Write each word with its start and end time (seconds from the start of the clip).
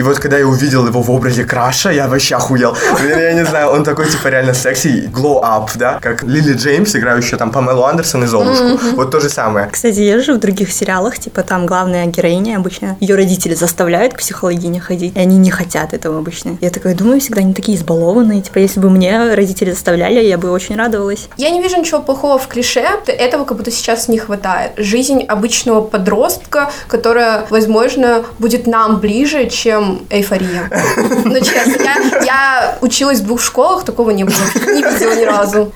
И 0.00 0.02
вот 0.02 0.18
когда 0.18 0.38
я 0.38 0.46
увидел 0.46 0.86
его 0.86 1.02
в 1.02 1.10
образе 1.10 1.44
Краша, 1.44 1.90
я 1.90 2.08
вообще 2.08 2.36
охуел. 2.36 2.74
Я 3.06 3.34
не 3.34 3.44
знаю, 3.44 3.68
он 3.68 3.84
такой, 3.84 4.08
типа, 4.08 4.28
реально 4.28 4.54
секси, 4.54 5.10
glow 5.12 5.42
up, 5.42 5.72
да, 5.74 5.98
как 6.00 6.22
Лили 6.22 6.54
Джеймс, 6.54 6.96
играющая 6.96 7.36
там 7.36 7.50
Памелу 7.50 7.84
Андерсон 7.84 8.24
и 8.24 8.26
Золушку. 8.26 8.64
Mm-hmm. 8.64 8.94
Вот 8.94 9.10
то 9.10 9.20
же 9.20 9.28
самое. 9.28 9.68
Кстати, 9.70 10.00
я 10.00 10.18
же 10.22 10.32
в 10.32 10.40
других 10.40 10.72
сериалах, 10.72 11.18
типа, 11.18 11.42
там 11.42 11.66
главная 11.66 12.06
героиня 12.06 12.56
обычно, 12.56 12.96
ее 12.98 13.14
родители 13.14 13.52
заставляют 13.52 14.14
к 14.14 14.20
психологине 14.20 14.80
ходить, 14.80 15.14
и 15.14 15.20
они 15.20 15.36
не 15.36 15.50
хотят 15.50 15.92
этого 15.92 16.16
обычно. 16.16 16.56
Я 16.62 16.70
такая 16.70 16.94
думаю, 16.94 17.20
всегда 17.20 17.42
они 17.42 17.52
такие 17.52 17.76
избалованные. 17.76 18.40
Типа, 18.40 18.56
если 18.56 18.80
бы 18.80 18.88
мне 18.88 19.34
родители 19.34 19.72
заставляли, 19.72 20.24
я 20.24 20.38
бы 20.38 20.50
очень 20.50 20.76
радовалась. 20.76 21.28
Я 21.36 21.50
не 21.50 21.60
вижу 21.60 21.76
ничего 21.76 22.00
плохого 22.00 22.38
в 22.38 22.48
клише, 22.48 22.86
этого 23.06 23.44
как 23.44 23.58
будто 23.58 23.70
сейчас 23.70 24.08
не 24.08 24.16
хватает. 24.16 24.72
Жизнь 24.78 25.24
обычного 25.24 25.82
подростка, 25.82 26.70
которая, 26.88 27.44
возможно, 27.50 28.24
будет 28.38 28.66
нам 28.66 28.98
ближе, 28.98 29.50
чем 29.50 29.89
эйфория. 30.10 30.70
Ну, 31.24 31.34
честно, 31.40 31.82
я, 31.82 32.22
я 32.24 32.78
училась 32.80 33.20
в 33.20 33.24
двух 33.24 33.40
школах, 33.40 33.84
такого 33.84 34.10
не 34.10 34.24
было. 34.24 34.34
Не 34.66 34.82
видела 34.82 35.14
ни 35.14 35.24
разу. 35.24 35.72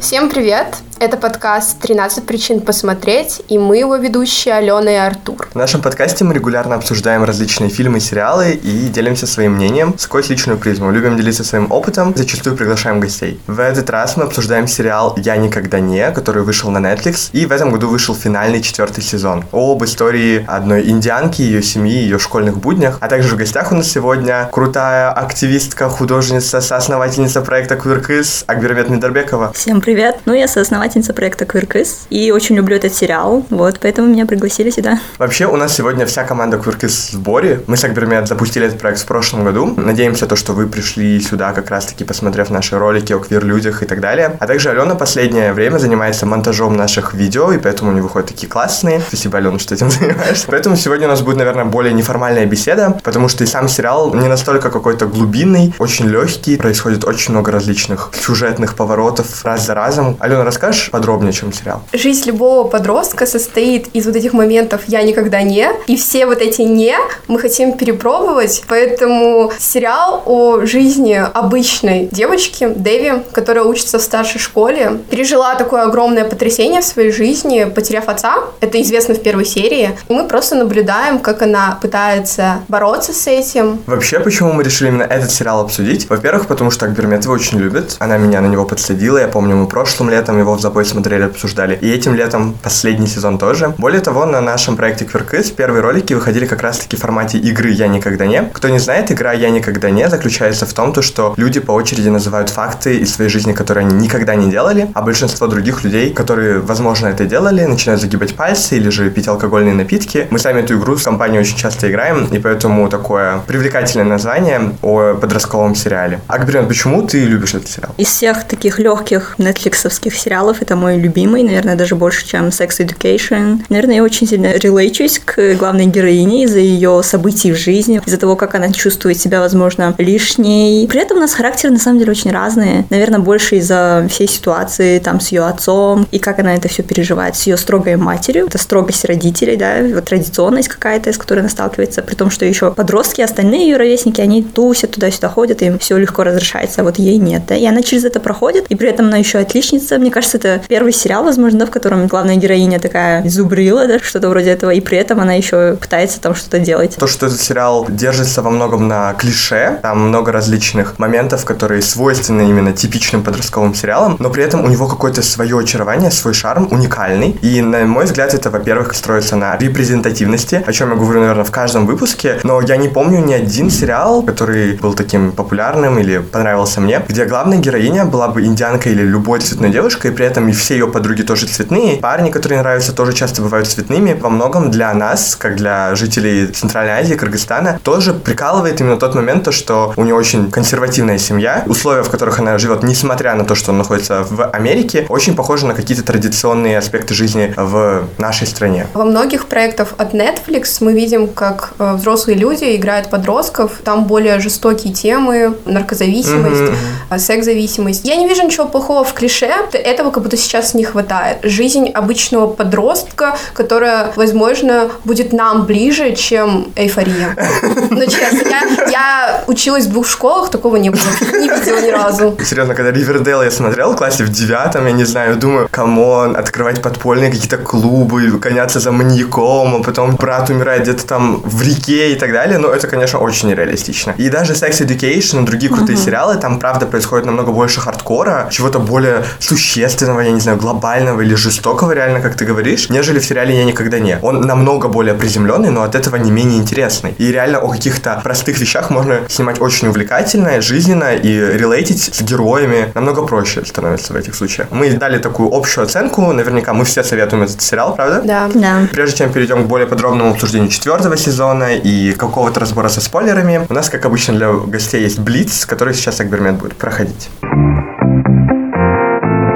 Всем 0.00 0.30
привет! 0.30 0.78
Это 0.98 1.16
подкаст 1.16 1.82
«13 1.82 2.26
причин 2.26 2.60
посмотреть», 2.60 3.40
и 3.48 3.58
мы 3.58 3.78
его 3.78 3.96
ведущие 3.96 4.52
Алена 4.54 4.92
и 4.92 4.96
Артур. 4.96 5.48
В 5.50 5.54
нашем 5.54 5.80
подкасте 5.80 6.24
мы 6.24 6.34
регулярно 6.34 6.74
обсуждаем 6.74 7.24
различные 7.24 7.70
фильмы 7.70 7.98
и 7.98 8.00
сериалы 8.00 8.52
и 8.52 8.88
делимся 8.88 9.26
своим 9.26 9.54
мнением 9.54 9.94
сквозь 9.98 10.28
личную 10.28 10.58
призму. 10.58 10.90
Любим 10.90 11.16
делиться 11.16 11.42
своим 11.42 11.72
опытом, 11.72 12.12
зачастую 12.14 12.54
приглашаем 12.54 13.00
гостей. 13.00 13.40
В 13.46 13.60
этот 13.60 13.88
раз 13.88 14.18
мы 14.18 14.24
обсуждаем 14.24 14.66
сериал 14.66 15.14
«Я 15.16 15.36
никогда 15.38 15.80
не», 15.80 16.10
который 16.12 16.42
вышел 16.42 16.70
на 16.70 16.78
Netflix, 16.78 17.30
и 17.32 17.46
в 17.46 17.52
этом 17.52 17.70
году 17.70 17.88
вышел 17.88 18.14
финальный 18.14 18.60
четвертый 18.60 19.02
сезон. 19.02 19.46
Об 19.52 19.82
истории 19.84 20.44
одной 20.46 20.86
индианки, 20.86 21.40
ее 21.40 21.62
семьи, 21.62 21.96
ее 21.96 22.18
школьных 22.18 22.58
буднях, 22.58 22.98
а 23.00 23.08
также 23.08 23.34
в 23.34 23.38
гостях 23.38 23.72
у 23.72 23.74
нас 23.74 23.88
сегодня 23.88 24.50
крутая 24.52 25.10
активистка, 25.12 25.88
художница, 25.88 26.60
соосновательница 26.60 27.40
проекта 27.40 27.76
Квиркыс 27.76 28.44
Акбервет 28.46 28.90
Мидарбекова. 28.90 29.52
Всем 29.54 29.80
привет! 29.80 29.89
Ну, 30.26 30.34
я 30.34 30.48
соосновательница 30.48 30.90
основательница 30.90 31.14
проекта 31.14 31.44
Queerkiss, 31.44 32.06
и 32.10 32.30
очень 32.32 32.56
люблю 32.56 32.76
этот 32.76 32.94
сериал, 32.94 33.44
вот, 33.50 33.78
поэтому 33.80 34.08
меня 34.08 34.26
пригласили 34.26 34.70
сюда. 34.70 34.98
Вообще, 35.18 35.46
у 35.46 35.56
нас 35.56 35.74
сегодня 35.74 36.06
вся 36.06 36.24
команда 36.24 36.56
Queerkiss 36.56 36.88
в 36.88 37.12
сборе. 37.12 37.60
Мы 37.66 37.76
с 37.76 37.84
Акбермет 37.84 38.28
запустили 38.28 38.66
этот 38.66 38.78
проект 38.80 39.00
в 39.00 39.06
прошлом 39.06 39.44
году. 39.44 39.74
Надеемся, 39.76 40.26
то, 40.26 40.36
что 40.36 40.52
вы 40.52 40.66
пришли 40.66 41.20
сюда 41.20 41.52
как 41.52 41.70
раз-таки 41.70 42.04
посмотрев 42.04 42.50
наши 42.50 42.78
ролики 42.78 43.12
о 43.12 43.18
квир-людях 43.18 43.82
и 43.82 43.86
так 43.86 44.00
далее. 44.00 44.36
А 44.38 44.46
также 44.46 44.70
Алена 44.70 44.94
последнее 44.94 45.52
время 45.52 45.78
занимается 45.78 46.26
монтажом 46.26 46.76
наших 46.76 47.14
видео, 47.14 47.52
и 47.52 47.58
поэтому 47.58 47.90
они 47.90 48.00
выходят 48.00 48.28
такие 48.28 48.48
классные. 48.48 49.00
Спасибо, 49.08 49.38
Алена, 49.38 49.58
что 49.58 49.74
этим 49.74 49.90
занимаешься. 49.90 50.46
Поэтому 50.48 50.76
сегодня 50.76 51.06
у 51.06 51.10
нас 51.10 51.20
будет, 51.22 51.36
наверное, 51.36 51.64
более 51.64 51.92
неформальная 51.92 52.46
беседа, 52.46 52.98
потому 53.02 53.28
что 53.28 53.44
и 53.44 53.46
сам 53.46 53.68
сериал 53.68 54.14
не 54.14 54.28
настолько 54.28 54.70
какой-то 54.70 55.06
глубинный, 55.06 55.74
очень 55.78 56.06
легкий, 56.06 56.56
происходит 56.56 57.04
очень 57.04 57.32
много 57.32 57.52
различных 57.52 58.10
сюжетных 58.14 58.74
поворотов 58.74 59.44
раз 59.44 59.66
за 59.66 59.74
разом. 59.80 60.16
Алена, 60.20 60.44
расскажешь, 60.44 60.90
подробнее, 60.90 61.32
чем 61.32 61.52
сериал? 61.52 61.82
Жизнь 61.92 62.26
любого 62.26 62.68
подростка 62.68 63.26
состоит 63.26 63.88
из 63.88 64.06
вот 64.06 64.16
этих 64.16 64.32
моментов 64.32 64.82
«я 64.86 65.02
никогда 65.02 65.42
не», 65.42 65.68
и 65.86 65.96
все 65.96 66.26
вот 66.26 66.40
эти 66.40 66.62
«не» 66.62 66.94
мы 67.28 67.38
хотим 67.38 67.72
перепробовать, 67.72 68.64
поэтому 68.68 69.52
сериал 69.58 70.22
о 70.26 70.60
жизни 70.66 71.14
обычной 71.14 72.08
девочки, 72.12 72.68
Дэви, 72.68 73.22
которая 73.32 73.64
учится 73.64 73.98
в 73.98 74.02
старшей 74.02 74.38
школе, 74.38 75.00
пережила 75.10 75.54
такое 75.54 75.82
огромное 75.82 76.24
потрясение 76.24 76.80
в 76.80 76.84
своей 76.84 77.10
жизни, 77.10 77.64
потеряв 77.64 78.08
отца, 78.08 78.36
это 78.60 78.80
известно 78.82 79.14
в 79.14 79.22
первой 79.22 79.46
серии, 79.46 79.90
и 80.08 80.12
мы 80.12 80.26
просто 80.28 80.56
наблюдаем, 80.56 81.18
как 81.18 81.42
она 81.42 81.78
пытается 81.80 82.60
бороться 82.68 83.12
с 83.12 83.26
этим. 83.26 83.80
Вообще, 83.86 84.20
почему 84.20 84.52
мы 84.52 84.62
решили 84.62 84.88
именно 84.88 85.04
этот 85.04 85.30
сериал 85.30 85.60
обсудить? 85.60 86.08
Во-первых, 86.10 86.46
потому 86.46 86.70
что 86.70 86.86
Акбермет 86.86 87.24
его 87.24 87.34
очень 87.34 87.58
любит, 87.58 87.96
она 87.98 88.18
меня 88.18 88.40
на 88.40 88.46
него 88.46 88.64
подсадила, 88.64 89.18
я 89.18 89.28
помню, 89.28 89.56
мы 89.56 89.66
прошлым 89.70 90.10
летом 90.10 90.38
его 90.38 90.54
в 90.54 90.60
тобой 90.60 90.84
смотрели, 90.84 91.22
обсуждали. 91.22 91.78
И 91.80 91.90
этим 91.90 92.14
летом 92.14 92.54
последний 92.62 93.06
сезон 93.06 93.38
тоже. 93.38 93.74
Более 93.78 94.00
того, 94.00 94.26
на 94.26 94.40
нашем 94.40 94.76
проекте 94.76 95.04
Quirkiz 95.04 95.54
первые 95.54 95.80
ролики 95.80 96.12
выходили 96.12 96.46
как 96.46 96.62
раз-таки 96.62 96.96
в 96.96 97.00
формате 97.00 97.38
игры 97.38 97.70
«Я 97.70 97.88
никогда 97.88 98.26
не». 98.26 98.42
Кто 98.52 98.68
не 98.68 98.78
знает, 98.78 99.10
игра 99.10 99.32
«Я 99.32 99.50
никогда 99.50 99.90
не» 99.90 100.08
заключается 100.10 100.66
в 100.66 100.72
том, 100.72 100.92
то, 100.92 101.02
что 101.02 101.34
люди 101.36 101.60
по 101.60 101.72
очереди 101.72 102.08
называют 102.08 102.50
факты 102.50 102.98
из 102.98 103.14
своей 103.14 103.30
жизни, 103.30 103.52
которые 103.52 103.86
они 103.86 103.94
никогда 103.94 104.34
не 104.34 104.50
делали, 104.50 104.90
а 104.94 105.02
большинство 105.02 105.46
других 105.46 105.84
людей, 105.84 106.12
которые, 106.12 106.58
возможно, 106.58 107.06
это 107.06 107.24
делали, 107.24 107.64
начинают 107.64 108.00
загибать 108.00 108.34
пальцы 108.34 108.76
или 108.76 108.90
же 108.90 109.10
пить 109.10 109.28
алкогольные 109.28 109.74
напитки. 109.74 110.26
Мы 110.30 110.38
сами 110.38 110.60
эту 110.60 110.78
игру 110.78 110.96
в 110.96 111.04
компании 111.04 111.38
очень 111.38 111.56
часто 111.56 111.90
играем, 111.90 112.26
и 112.26 112.38
поэтому 112.38 112.88
такое 112.88 113.40
привлекательное 113.46 114.06
название 114.06 114.74
о 114.82 115.14
подростковом 115.14 115.74
сериале. 115.74 116.20
Акберен, 116.26 116.66
почему 116.66 117.06
ты 117.06 117.24
любишь 117.24 117.54
этот 117.54 117.68
сериал? 117.68 117.94
Из 117.96 118.08
всех 118.08 118.44
таких 118.44 118.78
легких 118.78 119.34
нетфликсовских 119.60 120.14
сериалов 120.16 120.62
это 120.62 120.76
мой 120.76 120.98
любимый, 120.98 121.42
наверное, 121.42 121.76
даже 121.76 121.94
больше, 121.94 122.26
чем 122.26 122.48
Sex 122.48 122.80
Education. 122.80 123.60
Наверное, 123.68 123.96
я 123.96 124.02
очень 124.02 124.26
сильно 124.26 124.52
релейчусь 124.54 125.20
к 125.24 125.54
главной 125.54 125.86
героине 125.86 126.44
из-за 126.44 126.58
ее 126.58 127.02
событий 127.02 127.52
в 127.52 127.56
жизни, 127.56 128.00
из-за 128.04 128.18
того, 128.18 128.36
как 128.36 128.54
она 128.54 128.72
чувствует 128.72 129.18
себя, 129.18 129.40
возможно, 129.40 129.94
лишней. 129.98 130.86
При 130.88 131.00
этом 131.00 131.18
у 131.18 131.20
нас 131.20 131.34
характеры, 131.34 131.72
на 131.72 131.78
самом 131.78 131.98
деле, 131.98 132.12
очень 132.12 132.30
разные. 132.30 132.86
Наверное, 132.90 133.20
больше 133.20 133.56
из-за 133.56 134.06
всей 134.10 134.28
ситуации 134.28 134.98
там 134.98 135.20
с 135.20 135.28
ее 135.28 135.44
отцом 135.46 136.06
и 136.10 136.18
как 136.18 136.38
она 136.38 136.54
это 136.54 136.68
все 136.68 136.82
переживает, 136.82 137.36
с 137.36 137.46
ее 137.46 137.56
строгой 137.56 137.96
матерью. 137.96 138.46
Это 138.46 138.58
строгость 138.58 139.04
родителей, 139.04 139.56
да, 139.56 139.76
вот 139.94 140.04
традиционность 140.06 140.68
какая-то, 140.68 141.12
с 141.12 141.18
которой 141.18 141.40
она 141.40 141.48
сталкивается, 141.48 142.02
при 142.02 142.14
том, 142.14 142.30
что 142.30 142.44
еще 142.44 142.72
подростки, 142.72 143.20
остальные 143.20 143.70
ее 143.70 143.76
ровесники, 143.76 144.20
они 144.20 144.42
тусят 144.42 144.92
туда-сюда 144.92 145.28
ходят, 145.28 145.62
им 145.62 145.78
все 145.78 145.96
легко 145.96 146.24
разрешается, 146.24 146.80
а 146.80 146.84
вот 146.84 146.98
ей 146.98 147.18
нет, 147.18 147.42
да, 147.48 147.56
и 147.56 147.66
она 147.66 147.82
через 147.82 148.04
это 148.04 148.20
проходит, 148.20 148.66
и 148.68 148.74
при 148.74 148.88
этом 148.88 149.06
она 149.06 149.18
еще 149.18 149.38
отличница. 149.50 149.98
Мне 149.98 150.10
кажется, 150.10 150.38
это 150.38 150.62
первый 150.68 150.92
сериал, 150.92 151.24
возможно, 151.24 151.66
в 151.66 151.70
котором 151.70 152.06
главная 152.06 152.36
героиня 152.36 152.78
такая 152.78 153.28
зубрила, 153.28 153.86
да, 153.86 153.98
что-то 153.98 154.28
вроде 154.28 154.50
этого, 154.50 154.70
и 154.70 154.80
при 154.80 154.96
этом 154.96 155.20
она 155.20 155.34
еще 155.34 155.76
пытается 155.76 156.20
там 156.20 156.34
что-то 156.34 156.60
делать. 156.60 156.96
То, 156.96 157.06
что 157.06 157.26
этот 157.26 157.40
сериал 157.40 157.86
держится 157.88 158.42
во 158.42 158.50
многом 158.50 158.86
на 158.86 159.12
клише, 159.14 159.80
там 159.82 160.08
много 160.08 160.30
различных 160.30 160.98
моментов, 160.98 161.44
которые 161.44 161.82
свойственны 161.82 162.42
именно 162.42 162.72
типичным 162.72 163.22
подростковым 163.24 163.74
сериалам, 163.74 164.16
но 164.20 164.30
при 164.30 164.44
этом 164.44 164.64
у 164.64 164.68
него 164.68 164.86
какое-то 164.86 165.22
свое 165.22 165.58
очарование, 165.58 166.10
свой 166.10 166.34
шарм 166.34 166.68
уникальный. 166.70 167.36
И, 167.42 167.60
на 167.60 167.84
мой 167.84 168.04
взгляд, 168.04 168.34
это, 168.34 168.50
во-первых, 168.50 168.94
строится 168.94 169.34
на 169.36 169.56
репрезентативности, 169.56 170.62
о 170.64 170.72
чем 170.72 170.90
я 170.90 170.96
говорю, 170.96 171.20
наверное, 171.20 171.44
в 171.44 171.50
каждом 171.50 171.86
выпуске, 171.86 172.38
но 172.44 172.60
я 172.60 172.76
не 172.76 172.88
помню 172.88 173.18
ни 173.24 173.32
один 173.32 173.70
сериал, 173.70 174.22
который 174.22 174.74
был 174.74 174.94
таким 174.94 175.32
популярным 175.32 175.98
или 175.98 176.18
понравился 176.18 176.80
мне, 176.80 177.02
где 177.08 177.24
главная 177.24 177.58
героиня 177.58 178.04
была 178.04 178.28
бы 178.28 178.44
индианкой 178.44 178.92
или 178.92 179.02
любой 179.02 179.29
цветной 179.38 179.70
девушкой, 179.70 180.10
и 180.10 180.14
при 180.14 180.26
этом 180.26 180.48
и 180.48 180.52
все 180.52 180.74
ее 180.74 180.88
подруги 180.88 181.22
тоже 181.22 181.46
цветные. 181.46 181.98
Парни, 181.98 182.30
которые 182.30 182.60
нравятся, 182.60 182.92
тоже 182.92 183.12
часто 183.12 183.42
бывают 183.42 183.68
цветными. 183.68 184.12
Во 184.12 184.28
многом 184.28 184.70
для 184.70 184.92
нас, 184.94 185.36
как 185.36 185.56
для 185.56 185.94
жителей 185.94 186.48
Центральной 186.48 186.94
Азии, 186.94 187.14
Кыргызстана, 187.14 187.78
тоже 187.82 188.12
прикалывает 188.14 188.80
именно 188.80 188.96
тот 188.96 189.14
момент, 189.14 189.44
то, 189.44 189.52
что 189.52 189.92
у 189.96 190.02
нее 190.02 190.14
очень 190.14 190.50
консервативная 190.50 191.18
семья. 191.18 191.64
Условия, 191.66 192.02
в 192.02 192.10
которых 192.10 192.38
она 192.38 192.58
живет, 192.58 192.82
несмотря 192.82 193.34
на 193.34 193.44
то, 193.44 193.54
что 193.54 193.70
он 193.70 193.78
находится 193.78 194.24
в 194.28 194.44
Америке, 194.50 195.06
очень 195.08 195.34
похожи 195.34 195.66
на 195.66 195.74
какие-то 195.74 196.02
традиционные 196.02 196.78
аспекты 196.78 197.14
жизни 197.14 197.54
в 197.56 198.04
нашей 198.18 198.46
стране. 198.46 198.86
Во 198.94 199.04
многих 199.04 199.46
проектах 199.46 199.94
от 199.96 200.14
Netflix 200.14 200.78
мы 200.80 200.92
видим, 200.92 201.28
как 201.28 201.74
э, 201.78 201.94
взрослые 201.94 202.36
люди 202.36 202.76
играют 202.76 203.10
подростков. 203.10 203.72
Там 203.84 204.04
более 204.04 204.40
жестокие 204.40 204.92
темы, 204.92 205.56
наркозависимость, 205.64 206.72
mm-hmm. 207.10 207.18
секс-зависимость. 207.18 208.04
Я 208.04 208.16
не 208.16 208.28
вижу 208.28 208.42
ничего 208.42 208.66
плохого 208.66 209.04
в 209.04 209.14
клише. 209.20 209.50
Этого 209.72 210.10
как 210.10 210.22
будто 210.22 210.36
сейчас 210.36 210.74
не 210.74 210.84
хватает. 210.84 211.38
Жизнь 211.42 211.90
обычного 211.90 212.46
подростка, 212.46 213.36
которая, 213.52 214.12
возможно, 214.16 214.90
будет 215.04 215.32
нам 215.32 215.66
ближе, 215.66 216.14
чем 216.16 216.72
эйфория. 216.74 217.36
Но 217.90 218.04
честно, 218.06 218.48
я, 218.48 218.88
я 218.90 219.44
училась 219.46 219.84
в 219.86 219.90
двух 219.90 220.06
школах, 220.06 220.50
такого 220.50 220.76
не 220.76 220.90
было. 220.90 221.02
Не 221.32 221.48
видела 221.48 221.80
ни 221.80 221.90
разу. 221.90 222.36
Серьезно, 222.44 222.74
когда 222.74 222.90
Ривердейл 222.90 223.42
я 223.42 223.50
смотрел 223.50 223.92
в 223.92 223.96
классе 223.96 224.24
в 224.24 224.30
девятом, 224.30 224.86
я 224.86 224.92
не 224.92 225.04
знаю, 225.04 225.36
думаю, 225.36 225.68
come 225.70 226.08
on, 226.08 226.36
открывать 226.36 226.80
подпольные 226.82 227.30
какие-то 227.30 227.58
клубы, 227.58 228.30
гоняться 228.38 228.80
за 228.80 228.90
маньяком, 228.90 229.76
а 229.76 229.82
потом 229.82 230.16
брат 230.16 230.48
умирает 230.50 230.82
где-то 230.82 231.06
там 231.06 231.42
в 231.44 231.62
реке 231.62 232.12
и 232.12 232.14
так 232.14 232.32
далее, 232.32 232.58
но 232.58 232.68
это, 232.68 232.86
конечно, 232.86 233.18
очень 233.18 233.48
нереалистично. 233.48 234.14
И 234.16 234.30
даже 234.30 234.54
Sex 234.54 234.80
Education 234.80 235.42
и 235.42 235.46
другие 235.46 235.70
крутые 235.72 235.98
uh-huh. 235.98 236.04
сериалы, 236.04 236.36
там, 236.36 236.58
правда, 236.58 236.86
происходит 236.86 237.26
намного 237.26 237.52
больше 237.52 237.80
хардкора, 237.80 238.48
чего-то 238.50 238.78
более 238.78 239.09
существенного 239.38 240.10
серьезного, 240.10 240.20
я 240.20 240.32
не 240.32 240.40
знаю, 240.40 240.58
глобального 240.58 241.20
или 241.22 241.34
жестокого, 241.34 241.92
реально, 241.92 242.20
как 242.20 242.36
ты 242.36 242.44
говоришь, 242.44 242.90
нежели 242.90 243.18
в 243.18 243.24
сериале 243.24 243.56
«Я 243.56 243.64
никогда 243.64 243.98
не». 243.98 244.18
Он 244.22 244.40
намного 244.40 244.88
более 244.88 245.14
приземленный, 245.14 245.70
но 245.70 245.82
от 245.82 245.94
этого 245.94 246.16
не 246.16 246.30
менее 246.30 246.58
интересный. 246.58 247.14
И 247.18 247.32
реально 247.32 247.58
о 247.58 247.68
каких-то 247.68 248.20
простых 248.22 248.58
вещах 248.60 248.90
можно 248.90 249.20
снимать 249.28 249.60
очень 249.60 249.88
увлекательно, 249.88 250.60
жизненно 250.60 251.14
и 251.14 251.58
релейтить 251.58 252.14
с 252.14 252.22
героями 252.22 252.92
намного 252.94 253.22
проще 253.22 253.64
становится 253.64 254.12
в 254.12 254.16
этих 254.16 254.34
случаях. 254.34 254.68
Мы 254.70 254.90
дали 254.90 255.18
такую 255.18 255.50
общую 255.52 255.84
оценку, 255.84 256.32
наверняка 256.32 256.72
мы 256.72 256.84
все 256.84 257.02
советуем 257.02 257.42
этот 257.42 257.60
сериал, 257.62 257.94
правда? 257.94 258.22
Да. 258.24 258.48
Да. 258.54 258.88
Прежде 258.92 259.18
чем 259.18 259.32
перейдем 259.32 259.64
к 259.64 259.66
более 259.66 259.86
подробному 259.86 260.30
обсуждению 260.30 260.70
четвертого 260.70 261.16
сезона 261.16 261.76
и 261.76 262.12
какого-то 262.12 262.60
разбора 262.60 262.88
со 262.88 263.00
спойлерами, 263.00 263.66
у 263.68 263.74
нас, 263.74 263.88
как 263.88 264.04
обычно, 264.04 264.34
для 264.34 264.52
гостей 264.52 265.02
есть 265.02 265.18
Блиц, 265.18 265.66
который 265.66 265.94
сейчас 265.94 266.20
Акбермет 266.20 266.54
будет 266.54 266.76
проходить. 266.76 267.28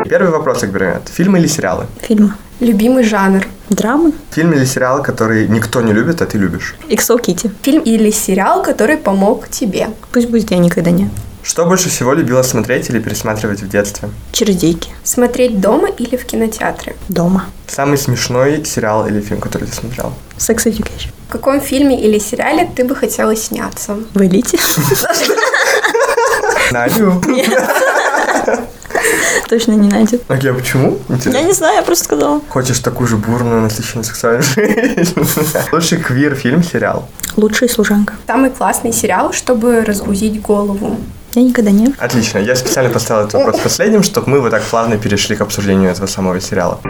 Первый 0.09 0.31
вопрос, 0.31 0.63
Акбермет. 0.63 1.09
Фильмы 1.09 1.39
или 1.39 1.47
сериалы? 1.47 1.87
Фильм. 2.03 2.35
Любимый 2.61 3.05
жанр. 3.05 3.47
Драмы. 3.71 4.13
Фильм 4.33 4.53
или 4.53 4.67
сериал, 4.67 5.03
который 5.03 5.49
никто 5.49 5.81
не 5.81 5.93
любит, 5.93 6.21
а 6.21 6.27
ты 6.27 6.39
любишь? 6.39 6.75
Иксо 6.89 7.17
Кити. 7.19 7.51
Фильм 7.63 7.83
или 7.83 8.11
сериал, 8.11 8.63
который 8.63 8.99
помог 8.99 9.49
тебе. 9.49 9.89
Пусть 10.13 10.29
будет 10.29 10.51
я 10.51 10.59
никогда 10.59 10.91
не. 10.91 11.09
Что 11.43 11.65
больше 11.65 11.89
всего 11.89 12.15
любила 12.15 12.43
смотреть 12.43 12.91
или 12.91 12.99
пересматривать 12.99 13.63
в 13.63 13.69
детстве? 13.69 14.09
Чародейки. 14.33 14.91
Смотреть 15.03 15.61
дома 15.61 15.89
или 15.89 16.17
в 16.17 16.25
кинотеатре. 16.25 16.95
Дома. 17.09 17.47
Самый 17.67 17.99
смешной 17.99 18.65
сериал 18.65 19.07
или 19.07 19.21
фильм, 19.21 19.41
который 19.41 19.67
ты 19.69 19.75
смотрел? 19.75 20.13
Sex 20.39 20.67
Education. 20.67 21.11
В 21.29 21.33
каком 21.33 21.61
фильме 21.61 22.01
или 22.01 22.19
сериале 22.19 22.71
ты 22.77 22.85
бы 22.85 22.95
хотела 22.95 23.35
сняться? 23.37 23.97
В 24.15 24.23
элите? 24.23 24.59
Надю. 26.71 27.21
Точно 29.49 29.73
не 29.73 29.89
найдет. 29.89 30.23
А 30.29 30.35
почему? 30.35 30.99
Я 31.09 31.15
Интересно. 31.17 31.43
не 31.43 31.53
знаю, 31.53 31.77
я 31.77 31.83
просто 31.83 32.05
сказала. 32.05 32.41
Хочешь 32.49 32.79
такую 32.79 33.07
же 33.09 33.17
бурную, 33.17 33.61
насыщенную 33.63 34.05
сексуальную 34.05 34.43
жизнь? 34.43 35.15
Лучший 35.73 35.99
квир-фильм, 35.99 36.63
сериал. 36.63 37.09
Лучшая 37.37 37.69
служанка. 37.69 38.15
Самый 38.27 38.51
классный 38.51 38.93
сериал, 38.93 39.33
чтобы 39.33 39.85
разгрузить 39.85 40.41
голову. 40.41 40.97
Я 41.35 41.43
никогда 41.43 41.71
не. 41.71 41.93
Отлично. 41.99 42.39
Я 42.39 42.55
специально 42.55 42.91
поставил 42.91 43.23
этот 43.23 43.35
вопрос 43.35 43.59
последним, 43.61 44.03
чтобы 44.03 44.31
мы 44.31 44.41
вот 44.41 44.51
так 44.51 44.63
плавно 44.63 44.97
перешли 44.99 45.35
к 45.35 45.41
обсуждению 45.41 45.91
этого 45.91 46.07
самого 46.07 46.41
сериала. 46.41 46.81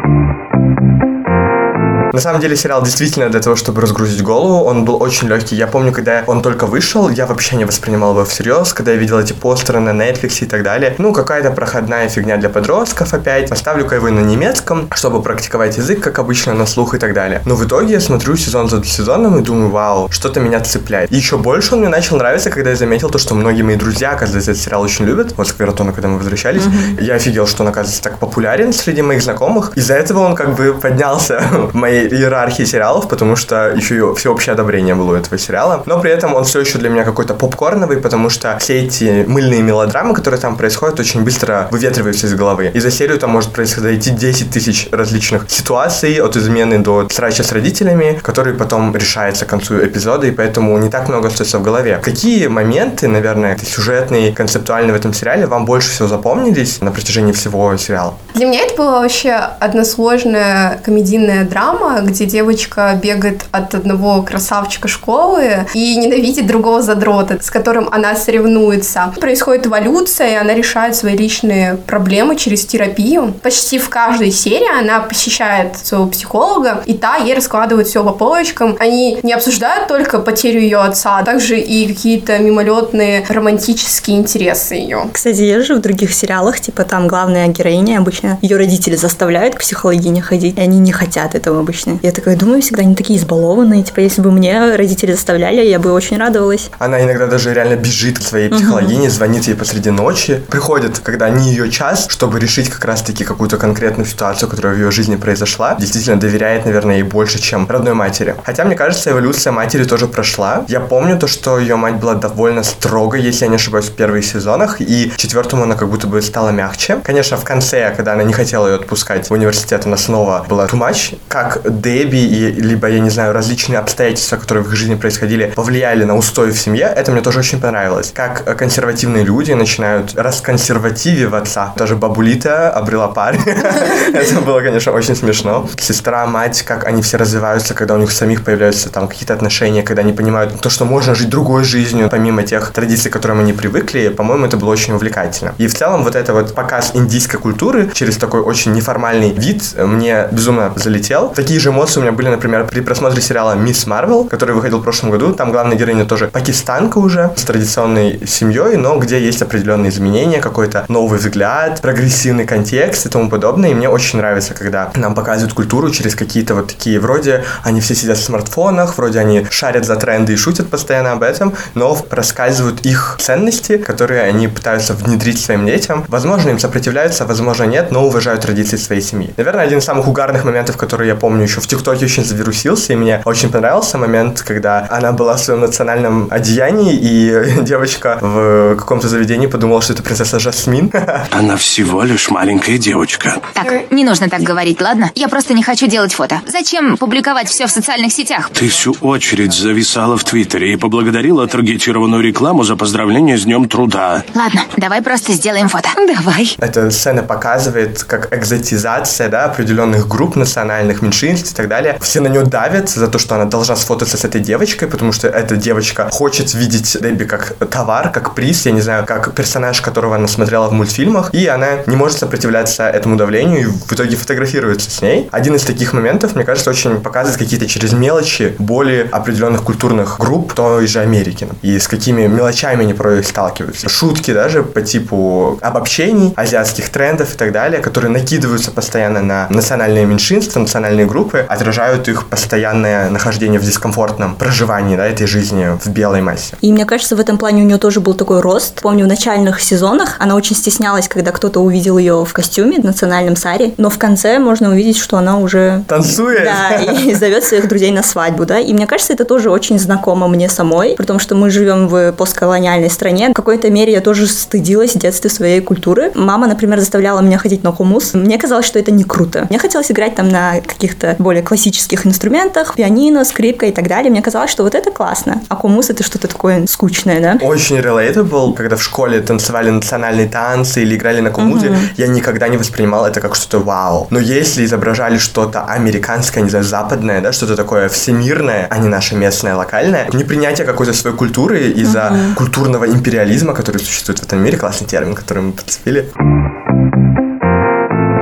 На 2.14 2.20
самом 2.20 2.40
деле 2.40 2.54
сериал 2.54 2.80
действительно 2.84 3.28
для 3.28 3.40
того, 3.40 3.56
чтобы 3.56 3.80
разгрузить 3.80 4.22
голову, 4.22 4.62
он 4.66 4.84
был 4.84 5.02
очень 5.02 5.26
легкий. 5.26 5.56
Я 5.56 5.66
помню, 5.66 5.90
когда 5.90 6.22
он 6.28 6.42
только 6.42 6.64
вышел, 6.64 7.08
я 7.08 7.26
вообще 7.26 7.56
не 7.56 7.64
воспринимал 7.64 8.12
его 8.12 8.24
всерьез, 8.24 8.72
когда 8.72 8.92
я 8.92 8.98
видел 8.98 9.18
эти 9.18 9.32
постеры 9.32 9.80
на 9.80 9.90
Netflix 9.90 10.44
и 10.44 10.46
так 10.46 10.62
далее. 10.62 10.94
Ну, 10.98 11.12
какая-то 11.12 11.50
проходная 11.50 12.08
фигня 12.08 12.36
для 12.36 12.50
подростков 12.50 13.14
опять. 13.14 13.50
Поставлю-ка 13.50 13.96
его 13.96 14.10
на 14.10 14.20
немецком, 14.20 14.88
чтобы 14.94 15.22
практиковать 15.22 15.76
язык, 15.76 16.04
как 16.04 16.20
обычно, 16.20 16.54
на 16.54 16.66
слух 16.66 16.94
и 16.94 16.98
так 16.98 17.14
далее. 17.14 17.42
Но 17.46 17.56
в 17.56 17.66
итоге 17.66 17.94
я 17.94 18.00
смотрю 18.00 18.36
сезон 18.36 18.68
за 18.68 18.84
сезоном 18.84 19.40
и 19.40 19.42
думаю, 19.42 19.70
вау, 19.70 20.08
что-то 20.12 20.38
меня 20.38 20.60
цепляет. 20.60 21.10
И 21.10 21.16
еще 21.16 21.36
больше 21.36 21.74
он 21.74 21.80
мне 21.80 21.88
начал 21.88 22.16
нравиться, 22.16 22.48
когда 22.48 22.70
я 22.70 22.76
заметил 22.76 23.10
то, 23.10 23.18
что 23.18 23.34
многие 23.34 23.62
мои 23.62 23.74
друзья, 23.74 24.12
оказывается, 24.12 24.52
этот 24.52 24.62
сериал 24.62 24.82
очень 24.82 25.04
любят. 25.04 25.34
Вот 25.36 25.48
с 25.48 25.52
Квертона, 25.52 25.92
когда 25.92 26.06
мы 26.06 26.18
возвращались, 26.18 26.62
я 27.00 27.16
офигел, 27.16 27.48
что 27.48 27.64
он, 27.64 27.70
оказывается, 27.70 28.04
так 28.04 28.18
популярен 28.18 28.72
среди 28.72 29.02
моих 29.02 29.20
знакомых. 29.20 29.72
Из-за 29.74 29.94
этого 29.94 30.20
он 30.20 30.36
как 30.36 30.54
бы 30.54 30.74
поднялся 30.74 31.42
в 31.72 31.74
моей 31.74 32.03
иерархии 32.06 32.64
сериалов, 32.64 33.08
потому 33.08 33.36
что 33.36 33.72
еще 33.74 33.96
и 33.96 34.14
всеобщее 34.14 34.52
одобрение 34.52 34.94
было 34.94 35.12
у 35.12 35.14
этого 35.14 35.38
сериала. 35.38 35.82
Но 35.86 36.00
при 36.00 36.10
этом 36.10 36.34
он 36.34 36.44
все 36.44 36.60
еще 36.60 36.78
для 36.78 36.88
меня 36.88 37.04
какой-то 37.04 37.34
попкорновый, 37.34 37.98
потому 37.98 38.30
что 38.30 38.56
все 38.60 38.80
эти 38.80 39.24
мыльные 39.26 39.62
мелодрамы, 39.62 40.14
которые 40.14 40.40
там 40.40 40.56
происходят, 40.56 41.00
очень 41.00 41.22
быстро 41.22 41.68
выветриваются 41.70 42.26
из 42.26 42.34
головы. 42.34 42.70
И 42.74 42.80
за 42.80 42.90
серию 42.90 43.18
там 43.18 43.30
может 43.30 43.52
происходить 43.52 44.14
10 44.14 44.50
тысяч 44.50 44.88
различных 44.92 45.46
ситуаций, 45.48 46.20
от 46.20 46.36
измены 46.36 46.78
до 46.78 47.08
срача 47.10 47.42
с 47.42 47.52
родителями, 47.52 48.18
которые 48.22 48.56
потом 48.56 48.94
решаются 48.94 49.44
к 49.44 49.48
концу 49.48 49.84
эпизода, 49.84 50.26
и 50.26 50.30
поэтому 50.30 50.76
не 50.78 50.90
так 50.90 51.08
много 51.08 51.28
остается 51.28 51.58
в 51.58 51.62
голове. 51.62 52.00
Какие 52.02 52.46
моменты, 52.46 53.08
наверное, 53.08 53.56
сюжетные, 53.58 54.32
концептуальные 54.32 54.92
в 54.92 54.96
этом 54.96 55.12
сериале 55.14 55.46
вам 55.46 55.64
больше 55.64 55.90
всего 55.90 56.08
запомнились 56.08 56.80
на 56.80 56.90
протяжении 56.90 57.32
всего 57.32 57.76
сериала? 57.76 58.14
Для 58.34 58.46
меня 58.46 58.60
это 58.60 58.76
была 58.76 59.00
вообще 59.00 59.32
односложная 59.32 60.80
комедийная 60.84 61.44
драма, 61.44 61.93
где 62.02 62.26
девочка 62.26 62.98
бегает 63.02 63.44
от 63.52 63.74
одного 63.74 64.22
красавчика 64.22 64.88
школы 64.88 65.66
и 65.74 65.96
ненавидит 65.96 66.46
другого 66.46 66.82
задрота, 66.82 67.38
с 67.40 67.50
которым 67.50 67.88
она 67.90 68.14
соревнуется. 68.14 69.12
Происходит 69.20 69.66
эволюция, 69.66 70.32
и 70.32 70.34
она 70.34 70.54
решает 70.54 70.96
свои 70.96 71.16
личные 71.16 71.76
проблемы 71.76 72.36
через 72.36 72.64
терапию. 72.66 73.34
Почти 73.42 73.78
в 73.78 73.88
каждой 73.88 74.30
серии 74.30 74.80
она 74.80 75.00
посещает 75.00 75.76
своего 75.76 76.06
психолога, 76.06 76.82
и 76.86 76.94
та 76.94 77.16
ей 77.16 77.34
раскладывает 77.34 77.86
все 77.86 78.02
по 78.02 78.12
полочкам. 78.12 78.76
Они 78.78 79.18
не 79.22 79.32
обсуждают 79.32 79.88
только 79.88 80.18
потерю 80.18 80.60
ее 80.60 80.78
отца, 80.78 81.18
а 81.18 81.24
также 81.24 81.58
и 81.58 81.86
какие-то 81.86 82.38
мимолетные 82.38 83.24
романтические 83.28 84.18
интересы 84.18 84.74
ее. 84.74 85.08
Кстати, 85.12 85.42
я 85.42 85.62
же 85.62 85.74
в 85.74 85.80
других 85.80 86.12
сериалах, 86.14 86.60
типа 86.60 86.84
там 86.84 87.08
главная 87.08 87.48
героиня, 87.48 87.98
обычно 87.98 88.38
ее 88.42 88.56
родители 88.56 88.96
заставляют 88.96 89.54
к 89.54 89.60
психологине 89.60 90.22
ходить, 90.22 90.58
и 90.58 90.60
они 90.60 90.78
не 90.78 90.92
хотят 90.92 91.34
этого 91.34 91.60
обычно. 91.60 91.83
Я 92.02 92.12
такая 92.12 92.36
думаю, 92.36 92.62
всегда 92.62 92.82
они 92.82 92.94
такие 92.94 93.18
избалованные. 93.18 93.82
Типа, 93.82 94.00
если 94.00 94.20
бы 94.20 94.30
мне 94.30 94.76
родители 94.76 95.12
заставляли, 95.12 95.64
я 95.64 95.78
бы 95.78 95.92
очень 95.92 96.18
радовалась. 96.18 96.70
Она 96.78 97.02
иногда 97.02 97.26
даже 97.26 97.52
реально 97.54 97.76
бежит 97.76 98.18
к 98.18 98.22
своей 98.22 98.48
психологине, 98.48 99.10
звонит 99.10 99.44
ей 99.44 99.54
посреди 99.54 99.90
ночи. 99.90 100.42
Приходит, 100.48 100.98
когда 100.98 101.28
не 101.30 101.50
ее 101.50 101.70
час, 101.70 102.06
чтобы 102.08 102.40
решить 102.40 102.68
как 102.70 102.84
раз-таки 102.84 103.24
какую-то 103.24 103.56
конкретную 103.56 104.06
ситуацию, 104.06 104.48
которая 104.48 104.74
в 104.74 104.78
ее 104.78 104.90
жизни 104.90 105.16
произошла. 105.16 105.76
Действительно 105.78 106.18
доверяет, 106.18 106.64
наверное, 106.64 106.96
ей 106.96 107.02
больше, 107.02 107.40
чем 107.40 107.66
родной 107.68 107.94
матери. 107.94 108.36
Хотя, 108.44 108.64
мне 108.64 108.76
кажется, 108.76 109.10
эволюция 109.10 109.52
матери 109.52 109.84
тоже 109.84 110.06
прошла. 110.06 110.64
Я 110.68 110.80
помню 110.80 111.18
то, 111.18 111.26
что 111.26 111.58
ее 111.58 111.76
мать 111.76 111.96
была 111.96 112.14
довольно 112.14 112.62
строгой, 112.62 113.22
если 113.22 113.44
я 113.44 113.50
не 113.50 113.56
ошибаюсь, 113.56 113.86
в 113.86 113.92
первых 113.92 114.24
сезонах, 114.24 114.80
и 114.80 115.10
в 115.10 115.16
четвертом 115.16 115.62
она 115.62 115.74
как 115.74 115.88
будто 115.88 116.06
бы 116.06 116.20
стала 116.22 116.50
мягче. 116.50 116.98
Конечно, 117.04 117.36
в 117.36 117.44
конце, 117.44 117.92
когда 117.96 118.12
она 118.12 118.22
не 118.22 118.32
хотела 118.32 118.68
ее 118.68 118.76
отпускать 118.76 119.28
в 119.28 119.32
университет, 119.32 119.86
она 119.86 119.96
снова 119.96 120.44
была 120.48 120.66
too 120.66 120.78
much. 120.78 121.18
Как 121.28 121.60
Дебби 121.80 122.18
и 122.18 122.50
либо, 122.52 122.88
я 122.88 123.00
не 123.00 123.10
знаю, 123.10 123.32
различные 123.32 123.78
обстоятельства, 123.78 124.36
которые 124.36 124.64
в 124.64 124.68
их 124.68 124.76
жизни 124.76 124.94
происходили, 124.94 125.52
повлияли 125.54 126.04
на 126.04 126.16
устой 126.16 126.50
в 126.50 126.58
семье, 126.58 126.92
это 126.94 127.12
мне 127.12 127.20
тоже 127.20 127.40
очень 127.40 127.60
понравилось. 127.60 128.12
Как 128.14 128.42
э, 128.46 128.54
консервативные 128.54 129.24
люди 129.24 129.52
начинают 129.52 130.14
расконсерватививаться. 130.14 131.72
Даже 131.76 131.96
бабулита 131.96 132.70
обрела 132.70 133.08
парня. 133.08 133.44
Это 134.14 134.40
было, 134.40 134.60
конечно, 134.60 134.92
очень 134.92 135.16
смешно. 135.16 135.68
Сестра, 135.78 136.26
мать, 136.26 136.62
как 136.62 136.84
они 136.84 137.02
все 137.02 137.16
развиваются, 137.16 137.74
когда 137.74 137.94
у 137.94 137.98
них 137.98 138.10
самих 138.12 138.44
появляются 138.44 138.90
там 138.90 139.08
какие-то 139.08 139.34
отношения, 139.34 139.82
когда 139.82 140.02
они 140.02 140.12
понимают 140.12 140.60
то, 140.60 140.70
что 140.70 140.84
можно 140.84 141.14
жить 141.14 141.28
другой 141.28 141.64
жизнью, 141.64 142.08
помимо 142.10 142.42
тех 142.42 142.72
традиций, 142.72 143.10
к 143.10 143.14
которым 143.14 143.40
они 143.40 143.52
привыкли. 143.52 144.08
По-моему, 144.08 144.46
это 144.46 144.56
было 144.56 144.70
очень 144.70 144.94
увлекательно. 144.94 145.54
И 145.58 145.66
в 145.66 145.74
целом 145.74 146.04
вот 146.04 146.14
это 146.16 146.32
вот 146.32 146.54
показ 146.54 146.92
индийской 146.94 147.40
культуры 147.40 147.90
через 147.92 148.16
такой 148.16 148.40
очень 148.40 148.72
неформальный 148.72 149.32
вид 149.32 149.74
мне 149.76 150.28
безумно 150.30 150.72
залетел. 150.76 151.30
Такие 151.30 151.53
же 151.58 151.70
эмоции 151.70 152.00
у 152.00 152.02
меня 152.02 152.12
были, 152.12 152.28
например, 152.28 152.66
при 152.66 152.80
просмотре 152.80 153.20
сериала 153.20 153.54
«Мисс 153.54 153.86
Марвел», 153.86 154.24
который 154.24 154.54
выходил 154.54 154.78
в 154.78 154.82
прошлом 154.82 155.10
году. 155.10 155.32
Там 155.32 155.52
главная 155.52 155.76
героиня 155.76 156.04
тоже 156.04 156.28
пакистанка 156.28 156.98
уже, 156.98 157.32
с 157.36 157.42
традиционной 157.42 158.26
семьей, 158.26 158.76
но 158.76 158.98
где 158.98 159.20
есть 159.20 159.42
определенные 159.42 159.90
изменения, 159.90 160.40
какой-то 160.40 160.84
новый 160.88 161.18
взгляд, 161.18 161.80
прогрессивный 161.80 162.46
контекст 162.46 163.06
и 163.06 163.08
тому 163.08 163.28
подобное. 163.30 163.70
И 163.70 163.74
мне 163.74 163.88
очень 163.88 164.18
нравится, 164.18 164.54
когда 164.54 164.90
нам 164.94 165.14
показывают 165.14 165.54
культуру 165.54 165.90
через 165.90 166.14
какие-то 166.14 166.54
вот 166.54 166.68
такие, 166.68 166.98
вроде 167.00 167.44
они 167.62 167.80
все 167.80 167.94
сидят 167.94 168.18
в 168.18 168.24
смартфонах, 168.24 168.96
вроде 168.96 169.18
они 169.18 169.46
шарят 169.50 169.84
за 169.84 169.96
тренды 169.96 170.32
и 170.32 170.36
шутят 170.36 170.68
постоянно 170.68 171.12
об 171.12 171.22
этом, 171.22 171.54
но 171.74 171.96
рассказывают 172.10 172.80
их 172.86 173.16
ценности, 173.20 173.78
которые 173.78 174.22
они 174.22 174.48
пытаются 174.48 174.94
внедрить 174.94 175.40
своим 175.40 175.66
детям. 175.66 176.04
Возможно, 176.08 176.50
им 176.50 176.58
сопротивляются, 176.58 177.24
возможно, 177.26 177.64
нет, 177.64 177.90
но 177.90 178.06
уважают 178.06 178.42
традиции 178.42 178.76
своей 178.76 179.02
семьи. 179.02 179.32
Наверное, 179.36 179.64
один 179.64 179.78
из 179.78 179.84
самых 179.84 180.08
угарных 180.08 180.44
моментов, 180.44 180.76
которые 180.76 181.08
я 181.08 181.14
помню 181.14 181.43
еще 181.44 181.60
в 181.60 181.66
ТикТоке 181.66 182.04
очень 182.04 182.24
завирусился, 182.24 182.92
и 182.92 182.96
мне 182.96 183.22
очень 183.24 183.50
понравился 183.50 183.98
момент, 183.98 184.42
когда 184.42 184.86
она 184.90 185.12
была 185.12 185.36
в 185.36 185.40
своем 185.40 185.60
национальном 185.60 186.28
одеянии, 186.30 186.94
и 186.94 187.60
девочка 187.62 188.18
в 188.20 188.76
каком-то 188.76 189.08
заведении 189.08 189.46
подумала, 189.46 189.82
что 189.82 189.92
это 189.92 190.02
принцесса 190.02 190.38
Жасмин. 190.38 190.90
Она 191.30 191.56
всего 191.56 192.02
лишь 192.02 192.30
маленькая 192.30 192.78
девочка. 192.78 193.40
Так, 193.54 193.90
не 193.90 194.04
нужно 194.04 194.28
так 194.28 194.42
говорить, 194.42 194.80
ладно? 194.80 195.10
Я 195.14 195.28
просто 195.28 195.54
не 195.54 195.62
хочу 195.62 195.86
делать 195.86 196.12
фото. 196.12 196.40
Зачем 196.46 196.96
публиковать 196.96 197.48
все 197.48 197.66
в 197.66 197.70
социальных 197.70 198.12
сетях? 198.12 198.50
Ты 198.52 198.68
всю 198.68 198.96
очередь 199.00 199.52
зависала 199.52 200.16
в 200.16 200.24
Твиттере 200.24 200.72
и 200.72 200.76
поблагодарила 200.76 201.46
таргетированную 201.46 202.22
рекламу 202.22 202.64
за 202.64 202.76
поздравление 202.76 203.36
с 203.36 203.44
Днем 203.44 203.68
Труда. 203.68 204.24
Ладно, 204.34 204.62
давай 204.76 205.02
просто 205.02 205.32
сделаем 205.32 205.68
фото. 205.68 205.88
Давай. 205.96 206.54
Эта 206.58 206.90
сцена 206.90 207.22
показывает, 207.22 208.02
как 208.04 208.32
экзотизация 208.32 209.28
да, 209.28 209.44
определенных 209.44 210.08
групп 210.08 210.36
национальных 210.36 211.02
меньшинств 211.02 211.24
меньшинств 211.34 211.52
и 211.52 211.56
так 211.56 211.68
далее. 211.68 211.98
Все 212.00 212.20
на 212.20 212.28
нее 212.28 212.44
давят 212.44 212.88
за 212.88 213.08
то, 213.08 213.18
что 213.18 213.34
она 213.34 213.44
должна 213.44 213.76
сфотаться 213.76 214.16
с 214.16 214.24
этой 214.24 214.40
девочкой, 214.40 214.88
потому 214.88 215.12
что 215.12 215.28
эта 215.28 215.56
девочка 215.56 216.08
хочет 216.10 216.54
видеть 216.54 216.96
Дебби 217.00 217.24
как 217.24 217.56
товар, 217.70 218.10
как 218.10 218.34
приз, 218.34 218.66
я 218.66 218.72
не 218.72 218.80
знаю, 218.80 219.06
как 219.06 219.34
персонаж, 219.34 219.80
которого 219.80 220.16
она 220.16 220.28
смотрела 220.28 220.68
в 220.68 220.72
мультфильмах, 220.72 221.32
и 221.32 221.46
она 221.46 221.78
не 221.86 221.96
может 221.96 222.18
сопротивляться 222.18 222.88
этому 222.88 223.16
давлению 223.16 223.60
и 223.60 223.64
в 223.64 223.92
итоге 223.92 224.16
фотографируется 224.16 224.90
с 224.90 225.02
ней. 225.02 225.28
Один 225.30 225.54
из 225.54 225.62
таких 225.62 225.92
моментов, 225.92 226.34
мне 226.34 226.44
кажется, 226.44 226.70
очень 226.70 227.00
показывает 227.00 227.38
какие-то 227.38 227.66
через 227.66 227.92
мелочи 227.92 228.54
боли 228.58 229.08
определенных 229.10 229.62
культурных 229.62 230.18
групп 230.18 230.54
той 230.54 230.86
же 230.86 231.00
Америки. 231.00 231.48
И 231.62 231.78
с 231.78 231.88
какими 231.88 232.26
мелочами 232.26 232.82
они 232.82 232.94
порой 232.94 233.22
сталкиваются. 233.24 233.88
Шутки 233.88 234.32
даже 234.32 234.62
по 234.62 234.82
типу 234.82 235.58
обобщений, 235.60 236.32
азиатских 236.36 236.88
трендов 236.90 237.34
и 237.34 237.36
так 237.36 237.52
далее, 237.52 237.80
которые 237.80 238.10
накидываются 238.10 238.70
постоянно 238.70 239.22
на 239.22 239.46
национальные 239.50 240.06
меньшинства, 240.06 240.60
национальные 240.60 241.06
группы, 241.06 241.23
отражают 241.32 242.08
их 242.08 242.26
постоянное 242.26 243.10
нахождение 243.10 243.60
в 243.60 243.64
дискомфортном 243.64 244.36
проживании 244.36 244.96
да, 244.96 245.06
этой 245.06 245.26
жизни 245.26 245.78
в 245.82 245.88
белой 245.88 246.20
массе. 246.20 246.56
И 246.60 246.72
мне 246.72 246.84
кажется, 246.84 247.16
в 247.16 247.20
этом 247.20 247.38
плане 247.38 247.62
у 247.62 247.66
нее 247.66 247.78
тоже 247.78 248.00
был 248.00 248.14
такой 248.14 248.40
рост. 248.40 248.80
Помню, 248.82 249.04
в 249.04 249.08
начальных 249.08 249.60
сезонах 249.60 250.16
она 250.18 250.34
очень 250.34 250.56
стеснялась, 250.56 251.08
когда 251.08 251.32
кто-то 251.32 251.60
увидел 251.60 251.98
ее 251.98 252.24
в 252.24 252.32
костюме 252.32 252.80
в 252.80 252.84
национальном 252.84 253.36
саре, 253.36 253.74
но 253.76 253.90
в 253.90 253.98
конце 253.98 254.38
можно 254.38 254.70
увидеть, 254.70 254.98
что 254.98 255.16
она 255.16 255.38
уже... 255.38 255.84
Танцует! 255.88 256.44
Да, 256.44 256.76
и 256.76 257.14
зовет 257.14 257.44
своих 257.44 257.68
друзей 257.68 257.90
на 257.90 258.02
свадьбу, 258.02 258.46
да, 258.46 258.58
и 258.58 258.72
мне 258.72 258.86
кажется, 258.86 259.12
это 259.12 259.24
тоже 259.24 259.50
очень 259.50 259.78
знакомо 259.78 260.28
мне 260.28 260.48
самой, 260.48 260.94
при 260.96 261.04
том, 261.04 261.18
что 261.18 261.34
мы 261.34 261.50
живем 261.50 261.88
в 261.88 262.12
постколониальной 262.12 262.90
стране. 262.90 263.30
В 263.30 263.34
какой-то 263.34 263.70
мере 263.70 263.92
я 263.92 264.00
тоже 264.00 264.26
стыдилась 264.26 264.94
в 264.94 264.98
детстве 264.98 265.30
своей 265.30 265.60
культуры. 265.60 266.12
Мама, 266.14 266.46
например, 266.46 266.80
заставляла 266.80 267.20
меня 267.20 267.38
ходить 267.38 267.62
на 267.62 267.72
хумус. 267.72 268.14
Мне 268.14 268.38
казалось, 268.38 268.66
что 268.66 268.78
это 268.78 268.90
не 268.90 269.04
круто. 269.04 269.46
Мне 269.50 269.58
хотелось 269.58 269.90
играть 269.90 270.14
там 270.14 270.28
на 270.28 270.60
каких-то 270.60 271.13
более 271.18 271.42
классических 271.42 272.06
инструментах, 272.06 272.74
пианино, 272.74 273.24
скрипка 273.24 273.66
и 273.66 273.72
так 273.72 273.88
далее. 273.88 274.10
Мне 274.10 274.22
казалось, 274.22 274.50
что 274.50 274.62
вот 274.62 274.74
это 274.74 274.90
классно. 274.90 275.42
А 275.48 275.56
хумус 275.56 275.90
это 275.90 276.02
что-то 276.02 276.28
такое 276.28 276.66
скучное, 276.66 277.20
да? 277.20 277.44
Очень 277.44 277.78
relatable, 277.78 278.54
когда 278.54 278.76
в 278.76 278.82
школе 278.82 279.20
танцевали 279.20 279.70
национальные 279.70 280.28
танцы 280.28 280.82
или 280.82 280.96
играли 280.96 281.20
на 281.20 281.30
кумузе, 281.30 281.68
угу. 281.68 281.76
я 281.96 282.06
никогда 282.06 282.48
не 282.48 282.56
воспринимал 282.56 283.06
это 283.06 283.20
как 283.20 283.34
что-то 283.34 283.58
вау. 283.58 284.06
Но 284.10 284.18
если 284.18 284.64
изображали 284.64 285.18
что-то 285.18 285.64
американское, 285.64 286.42
не 286.42 286.50
знаю, 286.50 286.64
западное, 286.64 287.20
да, 287.20 287.32
что-то 287.32 287.56
такое 287.56 287.88
всемирное, 287.88 288.66
а 288.70 288.78
не 288.78 288.88
наше 288.88 289.16
местное, 289.16 289.54
локальное, 289.54 290.08
непринятие 290.12 290.66
какой-то 290.66 290.92
своей 290.92 291.16
культуры 291.16 291.70
из-за 291.70 292.10
угу. 292.10 292.34
культурного 292.36 292.86
империализма, 292.86 293.54
который 293.54 293.78
существует 293.78 294.20
в 294.20 294.22
этом 294.24 294.42
мире, 294.42 294.56
классный 294.56 294.86
термин, 294.86 295.14
который 295.14 295.42
мы 295.42 295.52
подцепили. 295.52 296.10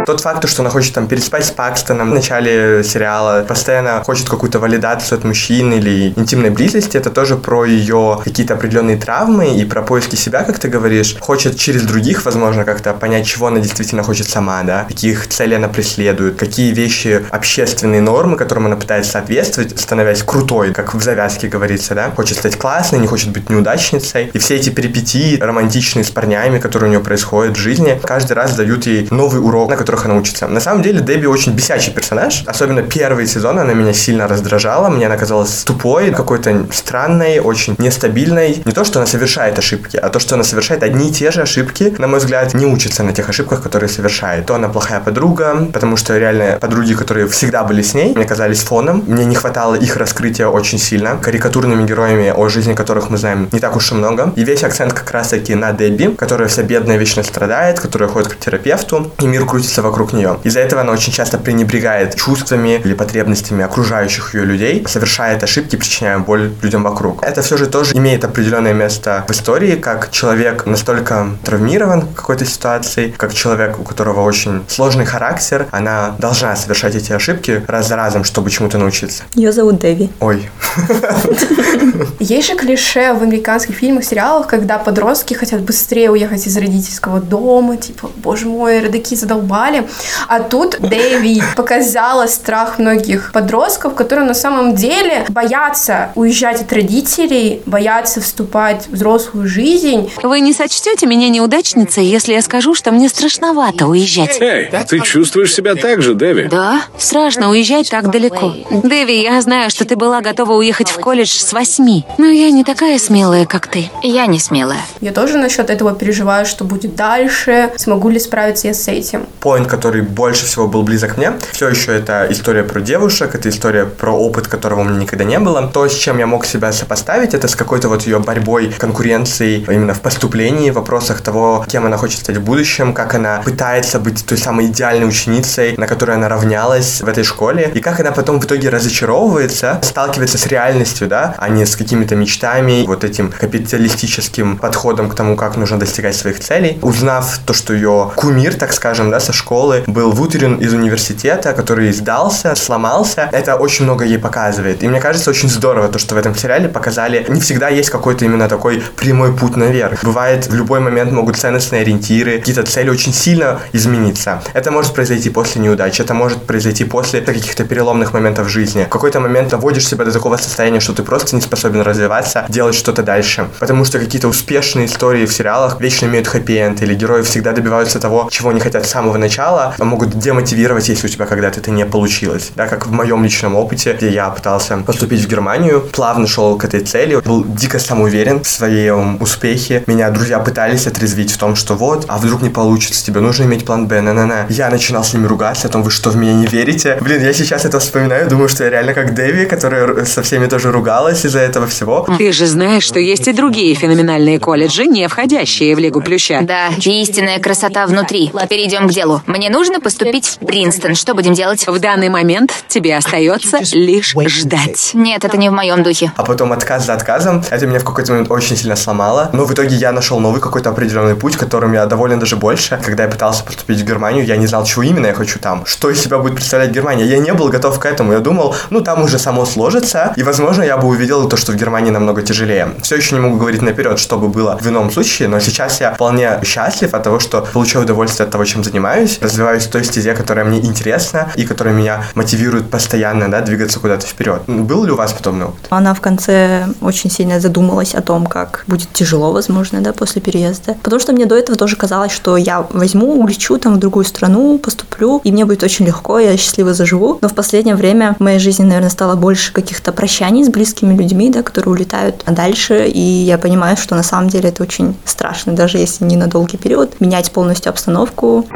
Тот 0.04 0.20
факт, 0.20 0.48
что 0.48 0.62
она 0.62 0.70
хочет 0.70 0.94
там 0.94 1.06
переспать 1.06 1.44
с 1.44 1.52
Пакстоном 1.52 2.10
в 2.10 2.14
начале 2.14 2.82
сериала, 2.82 3.44
постоянно 3.46 4.02
хочет 4.04 4.28
какую-то 4.28 4.58
валидацию 4.58 5.18
от 5.18 5.24
мужчин 5.24 5.72
или 5.72 6.12
интимной 6.16 6.50
близости, 6.50 6.96
это 6.96 7.10
тоже 7.10 7.36
про 7.36 7.64
ее 7.64 8.20
какие-то 8.24 8.54
определенные 8.54 8.96
травмы 8.96 9.54
и 9.54 9.64
про 9.64 9.82
поиски 9.82 10.16
себя, 10.16 10.42
как 10.42 10.58
ты 10.58 10.68
говоришь. 10.68 11.16
Хочет 11.20 11.56
через 11.56 11.82
других, 11.82 12.24
возможно, 12.24 12.64
как-то 12.64 12.94
понять, 12.94 13.26
чего 13.26 13.46
она 13.46 13.60
действительно 13.60 14.02
хочет 14.02 14.28
сама, 14.28 14.62
да, 14.64 14.84
каких 14.84 15.28
целей 15.28 15.56
она 15.56 15.68
преследует, 15.68 16.36
какие 16.36 16.72
вещи, 16.72 17.24
общественные 17.30 18.00
нормы, 18.00 18.36
которым 18.36 18.66
она 18.66 18.76
пытается 18.76 19.12
соответствовать, 19.12 19.78
становясь 19.78 20.22
крутой, 20.24 20.72
как 20.72 20.94
в 20.94 21.02
завязке 21.02 21.46
говорится, 21.46 21.94
да. 21.94 22.10
Хочет 22.10 22.38
стать 22.38 22.56
классной, 22.56 22.98
не 22.98 23.06
хочет 23.06 23.30
быть 23.30 23.50
неудачницей. 23.50 24.30
И 24.32 24.38
все 24.38 24.56
эти 24.56 24.70
перипетии 24.70 25.38
романтичные 25.38 26.04
с 26.04 26.10
парнями, 26.10 26.58
которые 26.58 26.88
у 26.88 26.90
нее 26.90 27.00
происходят 27.00 27.56
в 27.56 27.60
жизни, 27.60 28.00
каждый 28.02 28.32
раз 28.32 28.56
дают 28.56 28.86
ей 28.86 29.06
новый 29.10 29.40
урок, 29.40 29.70
на 29.70 29.76
который 29.76 29.91
которых 29.92 30.06
она 30.06 30.14
учится. 30.14 30.48
На 30.48 30.60
самом 30.60 30.82
деле 30.82 31.00
Дебби 31.00 31.26
очень 31.26 31.52
бесячий 31.52 31.92
персонаж. 31.92 32.44
Особенно 32.46 32.82
первый 32.82 33.26
сезон 33.26 33.58
она 33.58 33.74
меня 33.74 33.92
сильно 33.92 34.26
раздражала. 34.26 34.88
Мне 34.88 35.06
она 35.06 35.18
казалась 35.18 35.64
тупой, 35.64 36.12
какой-то 36.12 36.66
странной, 36.72 37.40
очень 37.40 37.74
нестабильной. 37.78 38.62
Не 38.64 38.72
то, 38.72 38.84
что 38.84 39.00
она 39.00 39.06
совершает 39.06 39.58
ошибки, 39.58 39.98
а 39.98 40.08
то, 40.08 40.18
что 40.18 40.34
она 40.34 40.44
совершает 40.44 40.82
одни 40.82 41.10
и 41.10 41.12
те 41.12 41.30
же 41.30 41.42
ошибки, 41.42 41.94
на 41.98 42.06
мой 42.06 42.20
взгляд, 42.20 42.54
не 42.54 42.64
учится 42.64 43.02
на 43.02 43.12
тех 43.12 43.28
ошибках, 43.28 43.62
которые 43.62 43.90
совершает. 43.90 44.46
То 44.46 44.54
она 44.54 44.68
плохая 44.68 45.00
подруга, 45.00 45.68
потому 45.72 45.98
что 45.98 46.16
реально 46.16 46.58
подруги, 46.58 46.94
которые 46.94 47.26
всегда 47.26 47.62
были 47.62 47.82
с 47.82 47.92
ней, 47.92 48.14
мне 48.14 48.24
казались 48.24 48.62
фоном. 48.62 49.04
Мне 49.06 49.26
не 49.26 49.34
хватало 49.34 49.74
их 49.74 49.96
раскрытия 49.96 50.46
очень 50.46 50.78
сильно. 50.78 51.18
Карикатурными 51.18 51.86
героями, 51.86 52.32
о 52.34 52.48
жизни 52.48 52.72
которых 52.72 53.10
мы 53.10 53.18
знаем 53.18 53.50
не 53.52 53.60
так 53.60 53.76
уж 53.76 53.92
и 53.92 53.94
много. 53.94 54.32
И 54.36 54.44
весь 54.44 54.64
акцент 54.64 54.94
как 54.94 55.10
раз-таки 55.10 55.54
на 55.54 55.72
Дебби, 55.72 56.14
которая 56.16 56.48
вся 56.48 56.62
бедная, 56.62 56.96
вечно 56.96 57.22
страдает, 57.22 57.78
которая 57.78 58.08
ходит 58.08 58.32
к 58.32 58.38
терапевту, 58.38 59.12
и 59.20 59.26
мир 59.26 59.44
крутится 59.44 59.81
вокруг 59.82 60.12
нее. 60.12 60.38
Из-за 60.44 60.60
этого 60.60 60.80
она 60.82 60.92
очень 60.92 61.12
часто 61.12 61.38
пренебрегает 61.38 62.14
чувствами 62.16 62.80
или 62.84 62.94
потребностями 62.94 63.64
окружающих 63.64 64.34
ее 64.34 64.44
людей, 64.44 64.84
совершает 64.86 65.42
ошибки, 65.42 65.76
причиняя 65.76 66.18
боль 66.18 66.52
людям 66.62 66.82
вокруг. 66.82 67.22
Это 67.22 67.42
все 67.42 67.56
же 67.56 67.66
тоже 67.66 67.94
имеет 67.96 68.24
определенное 68.24 68.72
место 68.72 69.24
в 69.28 69.30
истории, 69.32 69.76
как 69.76 70.10
человек 70.10 70.66
настолько 70.66 71.28
травмирован 71.44 72.02
в 72.02 72.14
какой-то 72.14 72.44
ситуации, 72.44 73.14
как 73.16 73.34
человек, 73.34 73.78
у 73.78 73.82
которого 73.82 74.20
очень 74.20 74.62
сложный 74.68 75.04
характер, 75.04 75.66
она 75.70 76.14
должна 76.18 76.56
совершать 76.56 76.94
эти 76.94 77.12
ошибки 77.12 77.62
раз 77.66 77.88
за 77.88 77.96
разом, 77.96 78.24
чтобы 78.24 78.50
чему-то 78.50 78.78
научиться. 78.78 79.24
Ее 79.34 79.52
зовут 79.52 79.80
Дэви. 79.80 80.10
Ой. 80.20 80.48
Есть 82.18 82.48
же 82.48 82.56
клише 82.56 83.12
в 83.14 83.22
американских 83.22 83.74
фильмах, 83.76 84.04
сериалах, 84.04 84.46
когда 84.46 84.78
подростки 84.78 85.34
хотят 85.34 85.62
быстрее 85.62 86.10
уехать 86.10 86.46
из 86.46 86.56
родительского 86.56 87.20
дома, 87.20 87.76
типа, 87.76 88.10
боже 88.16 88.46
мой, 88.46 88.80
родаки 88.80 89.16
задолбали, 89.16 89.71
далее. 89.72 89.88
А 90.28 90.40
тут 90.40 90.76
Дэви 90.78 91.42
показала 91.56 92.26
страх 92.26 92.78
многих 92.78 93.32
подростков, 93.32 93.94
которые 93.94 94.26
на 94.26 94.34
самом 94.34 94.74
деле 94.74 95.24
боятся 95.28 96.12
уезжать 96.14 96.62
от 96.62 96.72
родителей, 96.72 97.62
боятся 97.66 98.20
вступать 98.20 98.86
в 98.88 98.92
взрослую 98.92 99.48
жизнь. 99.48 100.10
Вы 100.22 100.40
не 100.40 100.52
сочтете 100.52 101.06
меня 101.06 101.28
неудачницей, 101.28 102.04
если 102.04 102.34
я 102.34 102.42
скажу, 102.42 102.74
что 102.74 102.92
мне 102.92 103.08
страшновато 103.08 103.86
уезжать? 103.86 104.40
Эй, 104.40 104.70
ты 104.88 105.00
чувствуешь 105.00 105.52
себя 105.52 105.74
так 105.74 106.02
же, 106.02 106.14
Дэви? 106.14 106.48
Да, 106.48 106.82
страшно 106.98 107.50
уезжать 107.50 107.90
так 107.90 108.10
далеко. 108.10 108.54
Дэви, 108.70 109.22
я 109.22 109.40
знаю, 109.40 109.70
что 109.70 109.84
ты 109.84 109.96
была 109.96 110.20
готова 110.20 110.52
уехать 110.54 110.90
в 110.90 110.98
колледж 110.98 111.30
с 111.30 111.52
восьми, 111.52 112.04
но 112.18 112.26
я 112.26 112.50
не 112.50 112.64
такая 112.64 112.98
смелая, 112.98 113.46
как 113.46 113.66
ты. 113.66 113.90
Я 114.02 114.26
не 114.26 114.38
смелая. 114.38 114.80
Я 115.00 115.12
тоже 115.12 115.38
насчет 115.38 115.70
этого 115.70 115.94
переживаю, 115.94 116.46
что 116.46 116.64
будет 116.64 116.94
дальше, 116.94 117.70
смогу 117.76 118.08
ли 118.08 118.18
справиться 118.18 118.68
я 118.68 118.74
с 118.74 118.88
этим. 118.88 119.26
Point 119.40 119.61
поинт, 119.62 119.68
который 119.68 120.02
больше 120.02 120.46
всего 120.46 120.66
был 120.68 120.82
близок 120.82 121.16
мне. 121.16 121.32
Все 121.52 121.68
еще 121.68 121.92
это 121.92 122.26
история 122.30 122.62
про 122.62 122.80
девушек, 122.80 123.34
это 123.34 123.48
история 123.48 123.84
про 123.84 124.10
опыт, 124.12 124.48
которого 124.48 124.80
у 124.80 124.84
меня 124.84 125.00
никогда 125.00 125.24
не 125.24 125.38
было. 125.38 125.70
То, 125.72 125.88
с 125.88 125.94
чем 125.94 126.18
я 126.18 126.26
мог 126.26 126.46
себя 126.46 126.72
сопоставить, 126.72 127.34
это 127.34 127.48
с 127.48 127.54
какой-то 127.56 127.88
вот 127.88 128.02
ее 128.02 128.18
борьбой, 128.18 128.72
конкуренцией 128.78 129.64
именно 129.68 129.94
в 129.94 130.00
поступлении, 130.00 130.70
в 130.70 130.74
вопросах 130.74 131.20
того, 131.20 131.64
кем 131.68 131.86
она 131.86 131.96
хочет 131.96 132.20
стать 132.20 132.36
в 132.36 132.42
будущем, 132.42 132.92
как 132.92 133.14
она 133.14 133.42
пытается 133.44 133.98
быть 133.98 134.24
той 134.26 134.38
самой 134.38 134.66
идеальной 134.66 135.08
ученицей, 135.08 135.74
на 135.76 135.86
которой 135.86 136.16
она 136.16 136.28
равнялась 136.28 137.00
в 137.00 137.08
этой 137.08 137.24
школе, 137.24 137.70
и 137.74 137.80
как 137.80 138.00
она 138.00 138.10
потом 138.12 138.40
в 138.40 138.44
итоге 138.44 138.68
разочаровывается, 138.68 139.78
сталкивается 139.82 140.38
с 140.38 140.46
реальностью, 140.46 141.08
да, 141.08 141.34
а 141.38 141.48
не 141.48 141.64
с 141.64 141.76
какими-то 141.76 142.16
мечтами, 142.16 142.84
вот 142.86 143.04
этим 143.04 143.30
капиталистическим 143.30 144.56
подходом 144.56 145.08
к 145.08 145.14
тому, 145.14 145.36
как 145.36 145.56
нужно 145.56 145.78
достигать 145.78 146.16
своих 146.16 146.40
целей. 146.40 146.78
Узнав 146.82 147.38
то, 147.46 147.54
что 147.54 147.74
ее 147.74 148.10
кумир, 148.16 148.54
так 148.54 148.72
скажем, 148.72 149.10
да, 149.10 149.20
со 149.20 149.32
школы, 149.32 149.51
школы, 149.52 149.84
был 149.86 150.12
вытерен 150.12 150.54
из 150.56 150.72
университета, 150.72 151.52
который 151.52 151.92
сдался, 151.92 152.54
сломался. 152.54 153.28
Это 153.32 153.56
очень 153.56 153.84
много 153.84 154.02
ей 154.06 154.18
показывает. 154.18 154.82
И 154.82 154.88
мне 154.88 154.98
кажется, 154.98 155.28
очень 155.28 155.50
здорово 155.50 155.88
то, 155.88 155.98
что 155.98 156.14
в 156.14 156.18
этом 156.18 156.34
сериале 156.34 156.70
показали. 156.70 157.26
Не 157.28 157.38
всегда 157.38 157.68
есть 157.68 157.90
какой-то 157.90 158.24
именно 158.24 158.48
такой 158.48 158.82
прямой 158.96 159.36
путь 159.36 159.56
наверх. 159.56 160.02
Бывает, 160.04 160.46
в 160.46 160.54
любой 160.54 160.80
момент 160.80 161.12
могут 161.12 161.36
ценностные 161.36 161.82
ориентиры, 161.82 162.38
какие-то 162.38 162.62
цели 162.62 162.88
очень 162.88 163.12
сильно 163.12 163.60
измениться. 163.74 164.42
Это 164.54 164.70
может 164.70 164.94
произойти 164.94 165.28
после 165.28 165.60
неудачи, 165.60 166.00
это 166.00 166.14
может 166.14 166.46
произойти 166.46 166.84
после 166.84 167.20
каких-то 167.20 167.64
переломных 167.64 168.14
моментов 168.14 168.46
в 168.46 168.48
жизни. 168.48 168.84
В 168.84 168.88
какой-то 168.88 169.20
момент 169.20 169.50
доводишь 169.50 169.86
себя 169.86 170.06
до 170.06 170.12
такого 170.12 170.38
состояния, 170.38 170.80
что 170.80 170.94
ты 170.94 171.02
просто 171.02 171.36
не 171.36 171.42
способен 171.42 171.82
развиваться, 171.82 172.46
делать 172.48 172.74
что-то 172.74 173.02
дальше. 173.02 173.48
Потому 173.60 173.84
что 173.84 173.98
какие-то 173.98 174.28
успешные 174.28 174.86
истории 174.86 175.26
в 175.26 175.32
сериалах 175.32 175.78
вечно 175.78 176.06
имеют 176.06 176.26
хэппи-энд, 176.26 176.82
или 176.82 176.94
герои 176.94 177.20
всегда 177.20 177.52
добиваются 177.52 178.00
того, 178.00 178.28
чего 178.30 178.48
они 178.48 178.60
хотят 178.60 178.86
с 178.86 178.90
самого 178.90 179.18
начала, 179.18 179.41
начала 179.42 179.74
могут 179.78 180.18
демотивировать, 180.18 180.88
если 180.88 181.06
у 181.06 181.10
тебя 181.10 181.26
когда-то 181.26 181.60
это 181.60 181.70
не 181.70 181.84
получилось. 181.84 182.52
Да, 182.54 182.66
как 182.66 182.86
в 182.86 182.92
моем 182.92 183.24
личном 183.24 183.56
опыте, 183.56 183.92
где 183.92 184.10
я 184.10 184.30
пытался 184.30 184.78
поступить 184.78 185.20
в 185.20 185.28
Германию, 185.28 185.80
плавно 185.80 186.26
шел 186.26 186.56
к 186.56 186.64
этой 186.64 186.80
цели, 186.80 187.16
был 187.16 187.44
дико 187.44 187.78
самоуверен 187.78 188.42
в 188.42 188.48
своем 188.48 189.20
успехе. 189.20 189.82
Меня 189.86 190.10
друзья 190.10 190.38
пытались 190.38 190.86
отрезвить 190.86 191.32
в 191.32 191.38
том, 191.38 191.56
что 191.56 191.74
вот, 191.74 192.04
а 192.08 192.18
вдруг 192.18 192.42
не 192.42 192.50
получится, 192.50 193.04
тебе 193.04 193.20
нужно 193.20 193.44
иметь 193.44 193.64
план 193.64 193.86
Б, 193.86 194.00
на 194.00 194.12
на 194.12 194.26
на 194.26 194.46
Я 194.48 194.70
начинал 194.70 195.04
с 195.04 195.12
ними 195.14 195.26
ругаться 195.26 195.68
о 195.68 195.70
том, 195.70 195.82
вы 195.82 195.90
что, 195.90 196.10
в 196.10 196.16
меня 196.16 196.34
не 196.34 196.46
верите? 196.46 196.98
Блин, 197.00 197.22
я 197.22 197.32
сейчас 197.32 197.64
это 197.64 197.80
вспоминаю, 197.80 198.28
думаю, 198.28 198.48
что 198.48 198.64
я 198.64 198.70
реально 198.70 198.94
как 198.94 199.14
Дэви, 199.14 199.46
которая 199.46 200.04
со 200.04 200.22
всеми 200.22 200.46
тоже 200.46 200.70
ругалась 200.70 201.24
из-за 201.24 201.40
этого 201.40 201.66
всего. 201.66 202.06
Ты 202.18 202.32
же 202.32 202.46
знаешь, 202.46 202.84
что 202.84 203.00
есть 203.00 203.26
и 203.28 203.32
другие 203.32 203.74
феноменальные 203.74 204.38
колледжи, 204.38 204.86
не 204.86 205.08
входящие 205.08 205.74
в 205.74 205.78
Лигу 205.78 206.00
Плюща. 206.00 206.40
Да, 206.42 206.68
истинная 206.78 207.38
красота 207.38 207.86
внутри. 207.86 208.30
Перейдем 208.48 208.88
к 208.88 208.92
делу. 208.92 209.22
Мне 209.32 209.48
нужно 209.48 209.80
поступить 209.80 210.38
в 210.42 210.44
Принстон. 210.44 210.94
Что 210.94 211.14
будем 211.14 211.32
делать? 211.32 211.66
В 211.66 211.78
данный 211.78 212.10
момент 212.10 212.52
тебе 212.68 212.94
остается 212.94 213.60
лишь 213.72 214.14
ждать. 214.26 214.90
Нет, 214.92 215.24
это 215.24 215.38
не 215.38 215.48
в 215.48 215.52
моем 215.52 215.82
духе. 215.82 216.12
А 216.16 216.22
потом 216.22 216.52
отказ 216.52 216.84
за 216.84 216.92
отказом. 216.92 217.42
Это 217.48 217.66
меня 217.66 217.78
в 217.78 217.84
какой-то 217.84 218.12
момент 218.12 218.30
очень 218.30 218.58
сильно 218.58 218.76
сломало. 218.76 219.30
Но 219.32 219.46
в 219.46 219.54
итоге 219.54 219.74
я 219.74 219.90
нашел 219.90 220.20
новый 220.20 220.42
какой-то 220.42 220.68
определенный 220.68 221.14
путь, 221.14 221.38
которым 221.38 221.72
я 221.72 221.86
доволен 221.86 222.18
даже 222.18 222.36
больше. 222.36 222.78
Когда 222.84 223.04
я 223.04 223.08
пытался 223.08 223.42
поступить 223.42 223.80
в 223.80 223.84
Германию, 223.86 224.26
я 224.26 224.36
не 224.36 224.46
знал, 224.46 224.66
чего 224.66 224.82
именно 224.82 225.06
я 225.06 225.14
хочу 225.14 225.38
там. 225.38 225.64
Что 225.64 225.88
из 225.88 226.02
себя 226.02 226.18
будет 226.18 226.34
представлять 226.34 226.70
Германия. 226.70 227.06
Я 227.06 227.16
не 227.16 227.32
был 227.32 227.48
готов 227.48 227.78
к 227.78 227.86
этому. 227.86 228.12
Я 228.12 228.18
думал, 228.18 228.54
ну 228.68 228.82
там 228.82 229.02
уже 229.02 229.18
само 229.18 229.46
сложится. 229.46 230.12
И, 230.14 230.22
возможно, 230.22 230.62
я 230.62 230.76
бы 230.76 230.88
увидел 230.88 231.26
то, 231.26 231.38
что 231.38 231.52
в 231.52 231.56
Германии 231.56 231.90
намного 231.90 232.20
тяжелее. 232.20 232.74
Все 232.82 232.96
еще 232.96 233.14
не 233.14 233.22
могу 233.22 233.38
говорить 233.38 233.62
наперед, 233.62 233.98
что 233.98 234.18
бы 234.18 234.28
было 234.28 234.58
в 234.60 234.68
ином 234.68 234.90
случае, 234.90 235.28
но 235.28 235.40
сейчас 235.40 235.80
я 235.80 235.94
вполне 235.94 236.38
счастлив 236.44 236.92
от 236.92 237.02
того, 237.02 237.18
что 237.18 237.40
получаю 237.50 237.86
удовольствие 237.86 238.26
от 238.26 238.30
того, 238.30 238.44
чем 238.44 238.62
занимаюсь, 238.62 239.11
развиваюсь 239.20 239.64
в 239.64 239.70
той 239.70 239.84
стезе, 239.84 240.14
которая 240.14 240.44
мне 240.44 240.58
интересна 240.58 241.30
и 241.36 241.44
которая 241.44 241.74
меня 241.74 242.04
мотивирует 242.14 242.70
постоянно 242.70 243.30
да, 243.30 243.40
двигаться 243.40 243.80
куда-то 243.80 244.06
вперед. 244.06 244.42
Был 244.46 244.84
ли 244.84 244.92
у 244.92 244.96
вас 244.96 245.12
подобный 245.12 245.46
опыт? 245.46 245.66
Она 245.70 245.94
в 245.94 246.00
конце 246.00 246.66
очень 246.80 247.10
сильно 247.10 247.40
задумалась 247.40 247.94
о 247.94 248.02
том, 248.02 248.26
как 248.26 248.64
будет 248.66 248.92
тяжело, 248.92 249.32
возможно, 249.32 249.80
да, 249.80 249.92
после 249.92 250.20
переезда. 250.20 250.76
Потому 250.82 251.00
что 251.00 251.12
мне 251.12 251.26
до 251.26 251.36
этого 251.36 251.56
тоже 251.56 251.76
казалось, 251.76 252.12
что 252.12 252.36
я 252.36 252.66
возьму, 252.70 253.20
улечу 253.20 253.58
там 253.58 253.74
в 253.74 253.78
другую 253.78 254.04
страну, 254.04 254.58
поступлю, 254.58 255.20
и 255.24 255.32
мне 255.32 255.44
будет 255.44 255.62
очень 255.62 255.86
легко, 255.86 256.18
я 256.18 256.36
счастливо 256.36 256.74
заживу. 256.74 257.18
Но 257.20 257.28
в 257.28 257.34
последнее 257.34 257.76
время 257.76 258.16
в 258.18 258.22
моей 258.22 258.38
жизни, 258.38 258.64
наверное, 258.64 258.90
стало 258.90 259.16
больше 259.16 259.52
каких-то 259.52 259.92
прощаний 259.92 260.44
с 260.44 260.48
близкими 260.48 260.96
людьми, 260.96 261.30
да, 261.30 261.42
которые 261.42 261.72
улетают 261.72 262.24
дальше, 262.26 262.86
и 262.86 263.00
я 263.00 263.38
понимаю, 263.38 263.76
что 263.76 263.94
на 263.94 264.02
самом 264.02 264.28
деле 264.28 264.48
это 264.48 264.62
очень 264.62 264.96
страшно, 265.04 265.52
даже 265.52 265.78
если 265.78 266.04
не 266.04 266.16
на 266.16 266.26
долгий 266.26 266.56
период, 266.56 267.00
менять 267.00 267.30
полностью 267.32 267.70
обстановку 267.70 268.46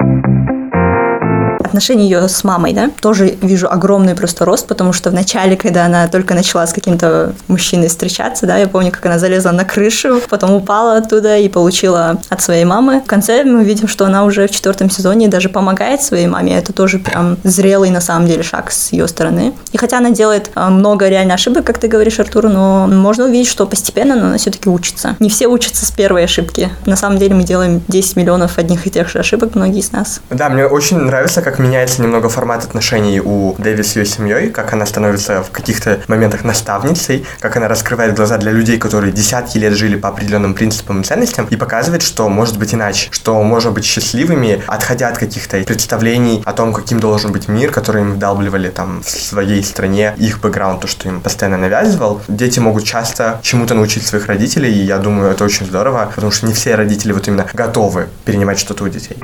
Thank 0.00 0.26
you. 0.28 0.37
Отношения 1.68 2.04
ее 2.04 2.28
с 2.28 2.44
мамой, 2.44 2.72
да, 2.72 2.90
тоже 3.00 3.36
вижу 3.42 3.68
огромный 3.70 4.14
просто 4.14 4.44
рост, 4.44 4.66
потому 4.66 4.92
что 4.92 5.10
в 5.10 5.14
начале, 5.14 5.56
когда 5.56 5.84
она 5.86 6.08
только 6.08 6.34
начала 6.34 6.66
с 6.66 6.72
каким-то 6.72 7.32
мужчиной 7.46 7.88
встречаться, 7.88 8.46
да, 8.46 8.56
я 8.56 8.68
помню, 8.68 8.90
как 8.90 9.04
она 9.06 9.18
залезла 9.18 9.52
на 9.52 9.64
крышу, 9.64 10.20
потом 10.28 10.52
упала 10.52 10.96
оттуда 10.96 11.36
и 11.38 11.48
получила 11.48 12.20
от 12.28 12.42
своей 12.42 12.64
мамы. 12.64 13.00
В 13.00 13.06
конце 13.06 13.44
мы 13.44 13.64
видим, 13.64 13.88
что 13.88 14.06
она 14.06 14.24
уже 14.24 14.48
в 14.48 14.50
четвертом 14.50 14.90
сезоне 14.90 15.28
даже 15.28 15.48
помогает 15.48 16.02
своей 16.02 16.26
маме. 16.26 16.58
Это 16.58 16.72
тоже 16.72 16.98
прям 16.98 17.36
зрелый 17.44 17.90
на 17.90 18.00
самом 18.00 18.26
деле 18.26 18.42
шаг 18.42 18.70
с 18.70 18.92
ее 18.92 19.06
стороны. 19.08 19.52
И 19.72 19.78
хотя 19.78 19.98
она 19.98 20.10
делает 20.10 20.50
а, 20.54 20.70
много 20.70 21.08
реально 21.08 21.34
ошибок, 21.34 21.64
как 21.64 21.78
ты 21.78 21.88
говоришь, 21.88 22.18
Артур, 22.18 22.48
но 22.48 22.86
можно 22.86 23.24
увидеть, 23.24 23.48
что 23.48 23.66
постепенно 23.66 24.16
но 24.16 24.26
она 24.26 24.38
все-таки 24.38 24.68
учится. 24.68 25.16
Не 25.18 25.28
все 25.28 25.46
учатся 25.46 25.86
с 25.86 25.90
первой 25.90 26.24
ошибки. 26.24 26.70
На 26.86 26.96
самом 26.96 27.18
деле 27.18 27.34
мы 27.34 27.44
делаем 27.44 27.82
10 27.88 28.16
миллионов 28.16 28.58
одних 28.58 28.86
и 28.86 28.90
тех 28.90 29.08
же 29.08 29.18
ошибок, 29.18 29.54
многие 29.54 29.80
из 29.80 29.92
нас. 29.92 30.20
Да, 30.30 30.48
мне 30.48 30.66
очень 30.66 30.98
нравится, 30.98 31.42
меняется 31.58 32.02
немного 32.02 32.28
формат 32.28 32.64
отношений 32.64 33.20
у 33.20 33.54
Дэви 33.58 33.82
с 33.82 33.96
ее 33.96 34.04
семьей, 34.04 34.50
как 34.50 34.72
она 34.72 34.86
становится 34.86 35.42
в 35.42 35.50
каких-то 35.50 36.00
моментах 36.08 36.44
наставницей, 36.44 37.26
как 37.40 37.56
она 37.56 37.68
раскрывает 37.68 38.14
глаза 38.14 38.38
для 38.38 38.52
людей, 38.52 38.78
которые 38.78 39.12
десятки 39.12 39.58
лет 39.58 39.74
жили 39.74 39.96
по 39.96 40.08
определенным 40.08 40.54
принципам 40.54 41.00
и 41.00 41.04
ценностям, 41.04 41.46
и 41.50 41.56
показывает, 41.56 42.02
что 42.02 42.28
может 42.28 42.58
быть 42.58 42.74
иначе, 42.74 43.08
что 43.10 43.42
можно 43.42 43.70
быть 43.70 43.84
счастливыми, 43.84 44.62
отходя 44.66 45.08
от 45.08 45.18
каких-то 45.18 45.58
представлений 45.64 46.42
о 46.44 46.52
том, 46.52 46.72
каким 46.72 47.00
должен 47.00 47.32
быть 47.32 47.48
мир, 47.48 47.70
который 47.70 48.02
им 48.02 48.12
вдалбливали 48.14 48.68
там 48.68 49.02
в 49.02 49.10
своей 49.10 49.62
стране, 49.62 50.14
их 50.16 50.40
бэкграунд, 50.40 50.80
то, 50.80 50.86
что 50.86 51.08
им 51.08 51.20
постоянно 51.20 51.58
навязывал. 51.58 52.20
Дети 52.28 52.58
могут 52.58 52.84
часто 52.84 53.40
чему-то 53.42 53.74
научить 53.74 54.06
своих 54.06 54.26
родителей, 54.26 54.72
и 54.72 54.84
я 54.84 54.98
думаю, 54.98 55.30
это 55.30 55.44
очень 55.44 55.66
здорово, 55.66 56.10
потому 56.14 56.32
что 56.32 56.46
не 56.46 56.52
все 56.52 56.74
родители 56.74 57.12
вот 57.12 57.28
именно 57.28 57.46
готовы 57.52 58.08
перенимать 58.24 58.58
что-то 58.58 58.84
у 58.84 58.88
детей. 58.88 59.16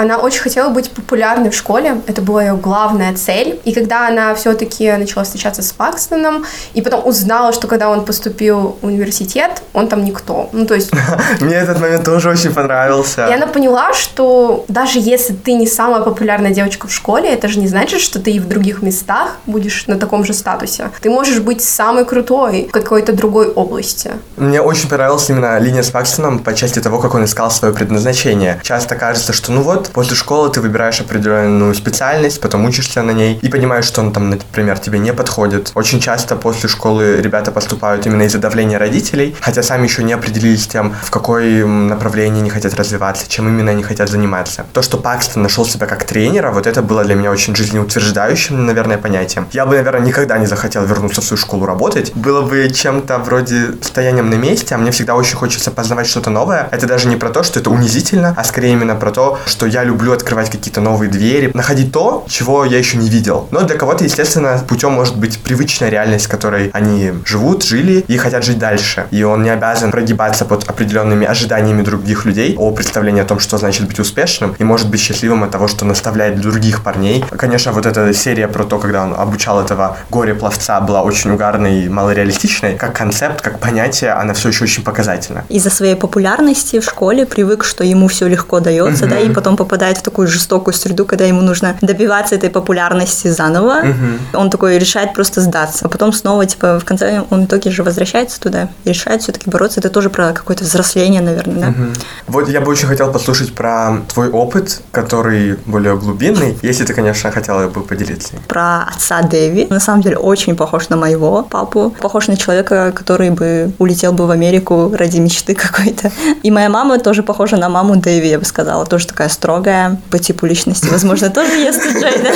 Она 0.00 0.16
очень 0.16 0.40
хотела 0.40 0.70
быть 0.70 0.90
популярной 0.90 1.50
в 1.50 1.54
школе, 1.54 2.00
это 2.06 2.22
была 2.22 2.42
ее 2.42 2.56
главная 2.56 3.14
цель. 3.14 3.60
И 3.66 3.74
когда 3.74 4.08
она 4.08 4.34
все-таки 4.34 4.90
начала 4.92 5.24
встречаться 5.24 5.60
с 5.60 5.72
Пакстоном, 5.72 6.46
и 6.72 6.80
потом 6.80 7.06
узнала, 7.06 7.52
что 7.52 7.66
когда 7.66 7.90
он 7.90 8.06
поступил 8.06 8.78
в 8.80 8.86
университет, 8.86 9.62
он 9.74 9.88
там 9.88 10.02
никто. 10.02 10.48
Ну, 10.52 10.64
то 10.64 10.74
есть... 10.74 10.90
Мне 11.40 11.56
этот 11.56 11.80
момент 11.80 12.02
тоже 12.02 12.30
очень 12.30 12.50
понравился. 12.50 13.26
И 13.28 13.32
она 13.34 13.46
поняла, 13.46 13.92
что 13.92 14.64
даже 14.68 14.98
если 14.98 15.34
ты 15.34 15.52
не 15.52 15.66
самая 15.66 16.00
популярная 16.00 16.50
девочка 16.50 16.86
в 16.88 16.92
школе, 16.92 17.28
это 17.28 17.48
же 17.48 17.58
не 17.58 17.68
значит, 17.68 18.00
что 18.00 18.20
ты 18.20 18.30
и 18.30 18.40
в 18.40 18.48
других 18.48 18.80
местах 18.80 19.36
будешь 19.44 19.86
на 19.86 19.98
таком 19.98 20.24
же 20.24 20.32
статусе. 20.32 20.90
Ты 21.02 21.10
можешь 21.10 21.40
быть 21.40 21.60
самой 21.60 22.06
крутой 22.06 22.68
в 22.70 22.72
какой-то 22.72 23.12
другой 23.12 23.48
области. 23.48 24.12
Мне 24.38 24.62
очень 24.62 24.88
понравилась 24.88 25.28
именно 25.28 25.58
линия 25.58 25.82
с 25.82 25.90
Пакстоном 25.90 26.38
по 26.38 26.54
части 26.54 26.78
того, 26.78 27.00
как 27.00 27.14
он 27.14 27.26
искал 27.26 27.50
свое 27.50 27.74
предназначение. 27.74 28.58
Часто 28.62 28.96
кажется, 28.96 29.34
что 29.34 29.52
ну 29.52 29.60
вот, 29.60 29.89
После 29.92 30.16
школы 30.16 30.50
ты 30.50 30.60
выбираешь 30.60 31.00
определенную 31.00 31.74
специальность, 31.74 32.40
потом 32.40 32.64
учишься 32.64 33.02
на 33.02 33.10
ней 33.10 33.38
и 33.42 33.48
понимаешь, 33.48 33.84
что 33.84 34.00
он 34.00 34.12
там, 34.12 34.30
например, 34.30 34.78
тебе 34.78 34.98
не 34.98 35.12
подходит. 35.12 35.72
Очень 35.74 36.00
часто 36.00 36.36
после 36.36 36.68
школы 36.68 37.20
ребята 37.20 37.50
поступают 37.50 38.06
именно 38.06 38.22
из-за 38.22 38.38
давления 38.38 38.78
родителей, 38.78 39.36
хотя 39.40 39.62
сами 39.62 39.84
еще 39.84 40.02
не 40.02 40.12
определились 40.12 40.66
тем, 40.66 40.94
в 41.02 41.10
какое 41.10 41.66
направлении 41.66 42.40
они 42.40 42.50
хотят 42.50 42.74
развиваться, 42.74 43.28
чем 43.28 43.48
именно 43.48 43.70
они 43.70 43.82
хотят 43.82 44.08
заниматься. 44.08 44.66
То, 44.72 44.82
что 44.82 44.96
Пакстон 44.98 45.42
нашел 45.42 45.64
себя 45.64 45.86
как 45.86 46.04
тренера, 46.04 46.50
вот 46.50 46.66
это 46.66 46.82
было 46.82 47.04
для 47.04 47.14
меня 47.14 47.30
очень 47.30 47.54
жизнеутверждающим, 47.54 48.66
наверное, 48.66 48.98
понятием. 48.98 49.48
Я 49.52 49.66
бы, 49.66 49.76
наверное, 49.76 50.06
никогда 50.06 50.38
не 50.38 50.46
захотел 50.46 50.84
вернуться 50.84 51.20
в 51.20 51.24
свою 51.24 51.38
школу 51.38 51.66
работать. 51.66 52.12
Было 52.14 52.42
бы 52.42 52.70
чем-то 52.70 53.18
вроде 53.18 53.72
стоянием 53.82 54.30
на 54.30 54.34
месте, 54.34 54.74
а 54.74 54.78
мне 54.78 54.90
всегда 54.90 55.14
очень 55.14 55.36
хочется 55.36 55.70
познавать 55.70 56.06
что-то 56.06 56.30
новое. 56.30 56.68
Это 56.70 56.86
даже 56.86 57.08
не 57.08 57.16
про 57.16 57.30
то, 57.30 57.42
что 57.42 57.60
это 57.60 57.70
унизительно, 57.70 58.34
а 58.36 58.44
скорее 58.44 58.72
именно 58.72 58.94
про 58.94 59.10
то, 59.10 59.38
что 59.46 59.66
я 59.70 59.84
люблю 59.84 60.12
открывать 60.12 60.50
какие-то 60.50 60.80
новые 60.80 61.10
двери, 61.10 61.50
находить 61.54 61.92
то, 61.92 62.24
чего 62.28 62.64
я 62.64 62.78
еще 62.78 62.96
не 62.96 63.08
видел. 63.08 63.48
Но 63.50 63.62
для 63.62 63.76
кого-то, 63.76 64.04
естественно, 64.04 64.62
путем 64.68 64.92
может 64.92 65.16
быть 65.16 65.38
привычная 65.38 65.88
реальность, 65.88 66.26
в 66.26 66.28
которой 66.28 66.70
они 66.72 67.12
живут, 67.24 67.64
жили 67.64 68.04
и 68.06 68.16
хотят 68.16 68.44
жить 68.44 68.58
дальше. 68.58 69.06
И 69.10 69.22
он 69.22 69.42
не 69.42 69.50
обязан 69.50 69.90
прогибаться 69.90 70.44
под 70.44 70.68
определенными 70.68 71.26
ожиданиями 71.26 71.82
других 71.82 72.24
людей 72.24 72.54
о 72.58 72.70
представлении 72.72 73.22
о 73.22 73.24
том, 73.24 73.38
что 73.38 73.58
значит 73.58 73.86
быть 73.86 73.98
успешным, 73.98 74.54
и 74.58 74.64
может 74.64 74.90
быть 74.90 75.00
счастливым 75.00 75.44
от 75.44 75.50
того, 75.50 75.68
что 75.68 75.84
наставляет 75.84 76.40
других 76.40 76.82
парней. 76.82 77.24
Конечно, 77.30 77.72
вот 77.72 77.86
эта 77.86 78.12
серия 78.12 78.48
про 78.48 78.64
то, 78.64 78.78
когда 78.78 79.04
он 79.04 79.14
обучал 79.14 79.60
этого 79.60 79.96
горе-пловца, 80.10 80.80
была 80.80 81.02
очень 81.02 81.30
угарной 81.30 81.84
и 81.84 81.88
малореалистичной. 81.88 82.76
Как 82.76 82.96
концепт, 82.96 83.40
как 83.40 83.58
понятие, 83.58 84.12
она 84.12 84.34
все 84.34 84.48
еще 84.48 84.64
очень 84.64 84.82
показательна. 84.82 85.44
Из-за 85.48 85.70
своей 85.70 85.94
популярности 85.94 86.80
в 86.80 86.84
школе 86.84 87.26
привык, 87.26 87.64
что 87.64 87.84
ему 87.84 88.08
все 88.08 88.26
легко 88.26 88.60
дается, 88.60 89.06
да, 89.06 89.18
и 89.18 89.30
потом 89.30 89.56
попадает 89.60 89.98
в 89.98 90.02
такую 90.02 90.26
жестокую 90.26 90.72
среду, 90.72 91.04
когда 91.04 91.26
ему 91.26 91.42
нужно 91.42 91.76
добиваться 91.82 92.34
этой 92.34 92.48
популярности 92.48 93.28
заново. 93.28 93.80
Угу. 93.80 94.40
Он 94.40 94.48
такой 94.48 94.78
решает 94.78 95.12
просто 95.12 95.42
сдаться. 95.42 95.84
А 95.84 95.88
потом 95.90 96.14
снова, 96.14 96.46
типа, 96.46 96.80
в 96.80 96.84
конце 96.86 97.24
он 97.28 97.42
в 97.42 97.44
итоге 97.44 97.70
же 97.70 97.82
возвращается 97.82 98.40
туда 98.40 98.70
и 98.84 98.88
решает 98.88 99.20
все-таки 99.20 99.50
бороться. 99.50 99.80
Это 99.80 99.90
тоже 99.90 100.08
про 100.08 100.32
какое-то 100.32 100.64
взросление, 100.64 101.20
наверное, 101.20 101.60
да? 101.60 101.68
Угу. 101.68 101.88
Вот 102.28 102.48
я 102.48 102.62
бы 102.62 102.70
очень 102.70 102.88
хотел 102.88 103.12
послушать 103.12 103.54
про 103.54 103.98
твой 104.08 104.30
опыт, 104.30 104.80
который 104.92 105.56
более 105.66 105.94
глубинный, 105.98 106.58
если 106.62 106.86
ты, 106.86 106.94
конечно, 106.94 107.30
хотела 107.30 107.68
бы 107.68 107.82
поделиться. 107.82 108.32
Про 108.48 108.84
отца 108.84 109.20
Дэви. 109.20 109.66
На 109.68 109.80
самом 109.80 110.00
деле 110.00 110.16
очень 110.16 110.56
похож 110.56 110.88
на 110.88 110.96
моего 110.96 111.42
папу. 111.42 111.94
Похож 112.00 112.28
на 112.28 112.38
человека, 112.38 112.92
который 112.96 113.28
бы 113.28 113.72
улетел 113.78 114.12
бы 114.14 114.26
в 114.26 114.30
Америку 114.30 114.90
ради 114.96 115.18
мечты 115.18 115.54
какой-то. 115.54 116.10
И 116.42 116.50
моя 116.50 116.70
мама 116.70 116.98
тоже 116.98 117.22
похожа 117.22 117.58
на 117.58 117.68
маму 117.68 117.96
Дэви, 117.96 118.28
я 118.28 118.38
бы 118.38 118.46
сказала. 118.46 118.86
Тоже 118.86 119.06
такая 119.06 119.28
строгая 119.28 119.49
другая 119.54 120.00
по 120.10 120.18
типу 120.18 120.46
личности, 120.46 120.88
возможно, 120.90 121.30
тоже 121.30 121.52
ест 121.52 121.82
Джей, 121.82 122.22
да? 122.22 122.30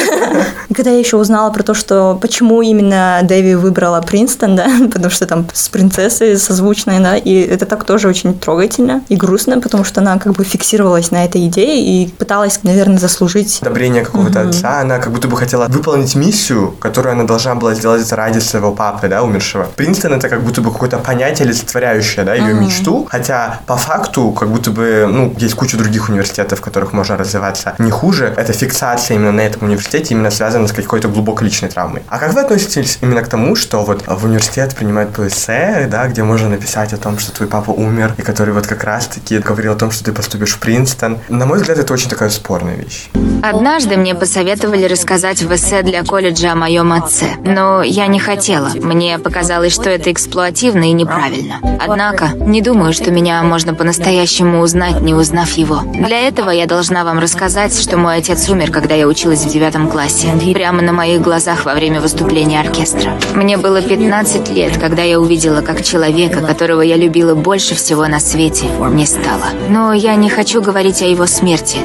И 0.70 0.74
когда 0.74 0.90
я 0.90 0.98
еще 0.98 1.16
узнала 1.16 1.50
про 1.50 1.62
то, 1.62 1.74
что 1.74 2.18
почему 2.20 2.62
именно 2.62 3.20
Дэви 3.22 3.54
выбрала 3.54 4.00
Принстон, 4.00 4.56
да, 4.56 4.66
потому 4.92 5.10
что 5.10 5.26
там 5.26 5.46
с 5.52 5.68
принцессой 5.68 6.36
созвучной, 6.36 7.00
да, 7.00 7.16
и 7.16 7.34
это 7.34 7.66
так 7.66 7.84
тоже 7.84 8.08
очень 8.08 8.38
трогательно 8.38 9.02
и 9.08 9.16
грустно, 9.16 9.60
потому 9.60 9.84
что 9.84 10.00
она 10.00 10.18
как 10.18 10.32
бы 10.32 10.44
фиксировалась 10.44 11.10
на 11.10 11.24
этой 11.24 11.46
идее 11.46 11.84
и 11.84 12.08
пыталась, 12.08 12.60
наверное, 12.62 12.98
заслужить... 12.98 13.58
Одобрение 13.62 14.04
какого-то 14.04 14.40
угу. 14.40 14.48
отца, 14.48 14.80
она 14.80 14.98
как 14.98 15.12
будто 15.12 15.28
бы 15.28 15.36
хотела 15.36 15.66
выполнить 15.66 16.14
миссию, 16.14 16.74
которую 16.80 17.12
она 17.12 17.24
должна 17.24 17.54
была 17.54 17.74
сделать 17.74 18.10
ради 18.12 18.38
своего 18.38 18.72
папы, 18.72 19.08
да, 19.08 19.22
умершего. 19.22 19.66
Принстон 19.76 20.14
это 20.14 20.28
как 20.28 20.42
будто 20.42 20.60
бы 20.60 20.72
какое-то 20.72 20.98
понятие, 20.98 21.46
олицетворяющее, 21.46 22.24
да, 22.24 22.34
ее 22.34 22.54
угу. 22.54 22.64
мечту, 22.64 23.06
хотя 23.10 23.60
по 23.66 23.76
факту 23.76 24.30
как 24.32 24.48
будто 24.48 24.70
бы, 24.70 25.06
ну, 25.10 25.34
есть 25.38 25.54
куча 25.54 25.76
других 25.76 26.08
университетов, 26.08 26.58
в 26.58 26.62
которых 26.62 26.92
можно 26.92 27.03
можно 27.04 27.18
развиваться 27.18 27.74
не 27.78 27.90
хуже. 27.90 28.32
Эта 28.34 28.54
фиксация 28.54 29.16
именно 29.16 29.32
на 29.32 29.42
этом 29.42 29.64
университете 29.64 30.14
именно 30.14 30.30
связана 30.30 30.66
с 30.66 30.72
какой-то 30.72 31.08
глубокой 31.08 31.44
личной 31.44 31.68
травмой. 31.68 32.02
А 32.08 32.18
как 32.18 32.32
вы 32.32 32.40
относитесь 32.40 32.98
именно 33.02 33.22
к 33.22 33.28
тому, 33.28 33.56
что 33.56 33.84
вот 33.84 34.04
в 34.06 34.24
университет 34.24 34.74
принимают 34.74 35.18
эссе, 35.18 35.86
да, 35.90 36.06
где 36.06 36.22
можно 36.22 36.48
написать 36.48 36.94
о 36.94 36.96
том, 36.96 37.18
что 37.18 37.30
твой 37.32 37.46
папа 37.46 37.72
умер, 37.72 38.14
и 38.16 38.22
который 38.22 38.54
вот 38.54 38.66
как 38.66 38.84
раз-таки 38.84 39.38
говорил 39.38 39.72
о 39.72 39.76
том, 39.76 39.90
что 39.90 40.04
ты 40.04 40.12
поступишь 40.12 40.54
в 40.54 40.60
Принстон. 40.60 41.18
На 41.28 41.44
мой 41.44 41.58
взгляд, 41.58 41.78
это 41.78 41.92
очень 41.92 42.08
такая 42.08 42.30
спорная 42.30 42.76
вещь. 42.76 43.10
Однажды 43.42 43.98
мне 43.98 44.14
посоветовали 44.14 44.86
рассказать 44.86 45.42
в 45.42 45.54
эссе 45.54 45.82
для 45.82 46.02
колледжа 46.04 46.52
о 46.52 46.54
моем 46.54 46.90
отце. 46.92 47.26
Но 47.44 47.82
я 47.82 48.06
не 48.06 48.18
хотела. 48.18 48.70
Мне 48.74 49.18
показалось, 49.18 49.74
что 49.74 49.90
это 49.90 50.10
эксплуативно 50.10 50.84
и 50.84 50.92
неправильно. 50.92 51.56
Однако, 51.78 52.28
не 52.28 52.62
думаю, 52.62 52.94
что 52.94 53.10
меня 53.10 53.42
можно 53.42 53.74
по-настоящему 53.74 54.60
узнать, 54.60 55.02
не 55.02 55.12
узнав 55.12 55.52
его. 55.52 55.82
Для 55.84 56.26
этого 56.26 56.48
я 56.48 56.66
должна 56.66 56.93
вам 57.02 57.18
рассказать, 57.18 57.76
что 57.76 57.96
мой 57.96 58.18
отец 58.18 58.48
умер, 58.48 58.70
когда 58.70 58.94
я 58.94 59.08
училась 59.08 59.44
в 59.44 59.50
девятом 59.50 59.88
классе. 59.88 60.28
Прямо 60.54 60.82
на 60.82 60.92
моих 60.92 61.22
глазах 61.22 61.64
во 61.64 61.74
время 61.74 62.00
выступления 62.00 62.60
оркестра. 62.60 63.18
Мне 63.34 63.56
было 63.56 63.82
15 63.82 64.50
лет, 64.50 64.78
когда 64.78 65.02
я 65.02 65.18
увидела, 65.18 65.62
как 65.62 65.82
человека, 65.82 66.40
которого 66.40 66.82
я 66.82 66.96
любила 66.96 67.34
больше 67.34 67.74
всего 67.74 68.06
на 68.06 68.20
свете, 68.20 68.66
не 68.90 69.06
стало. 69.06 69.46
Но 69.68 69.92
я 69.92 70.14
не 70.14 70.28
хочу 70.28 70.60
говорить 70.62 71.02
о 71.02 71.06
его 71.06 71.26
смерти. 71.26 71.78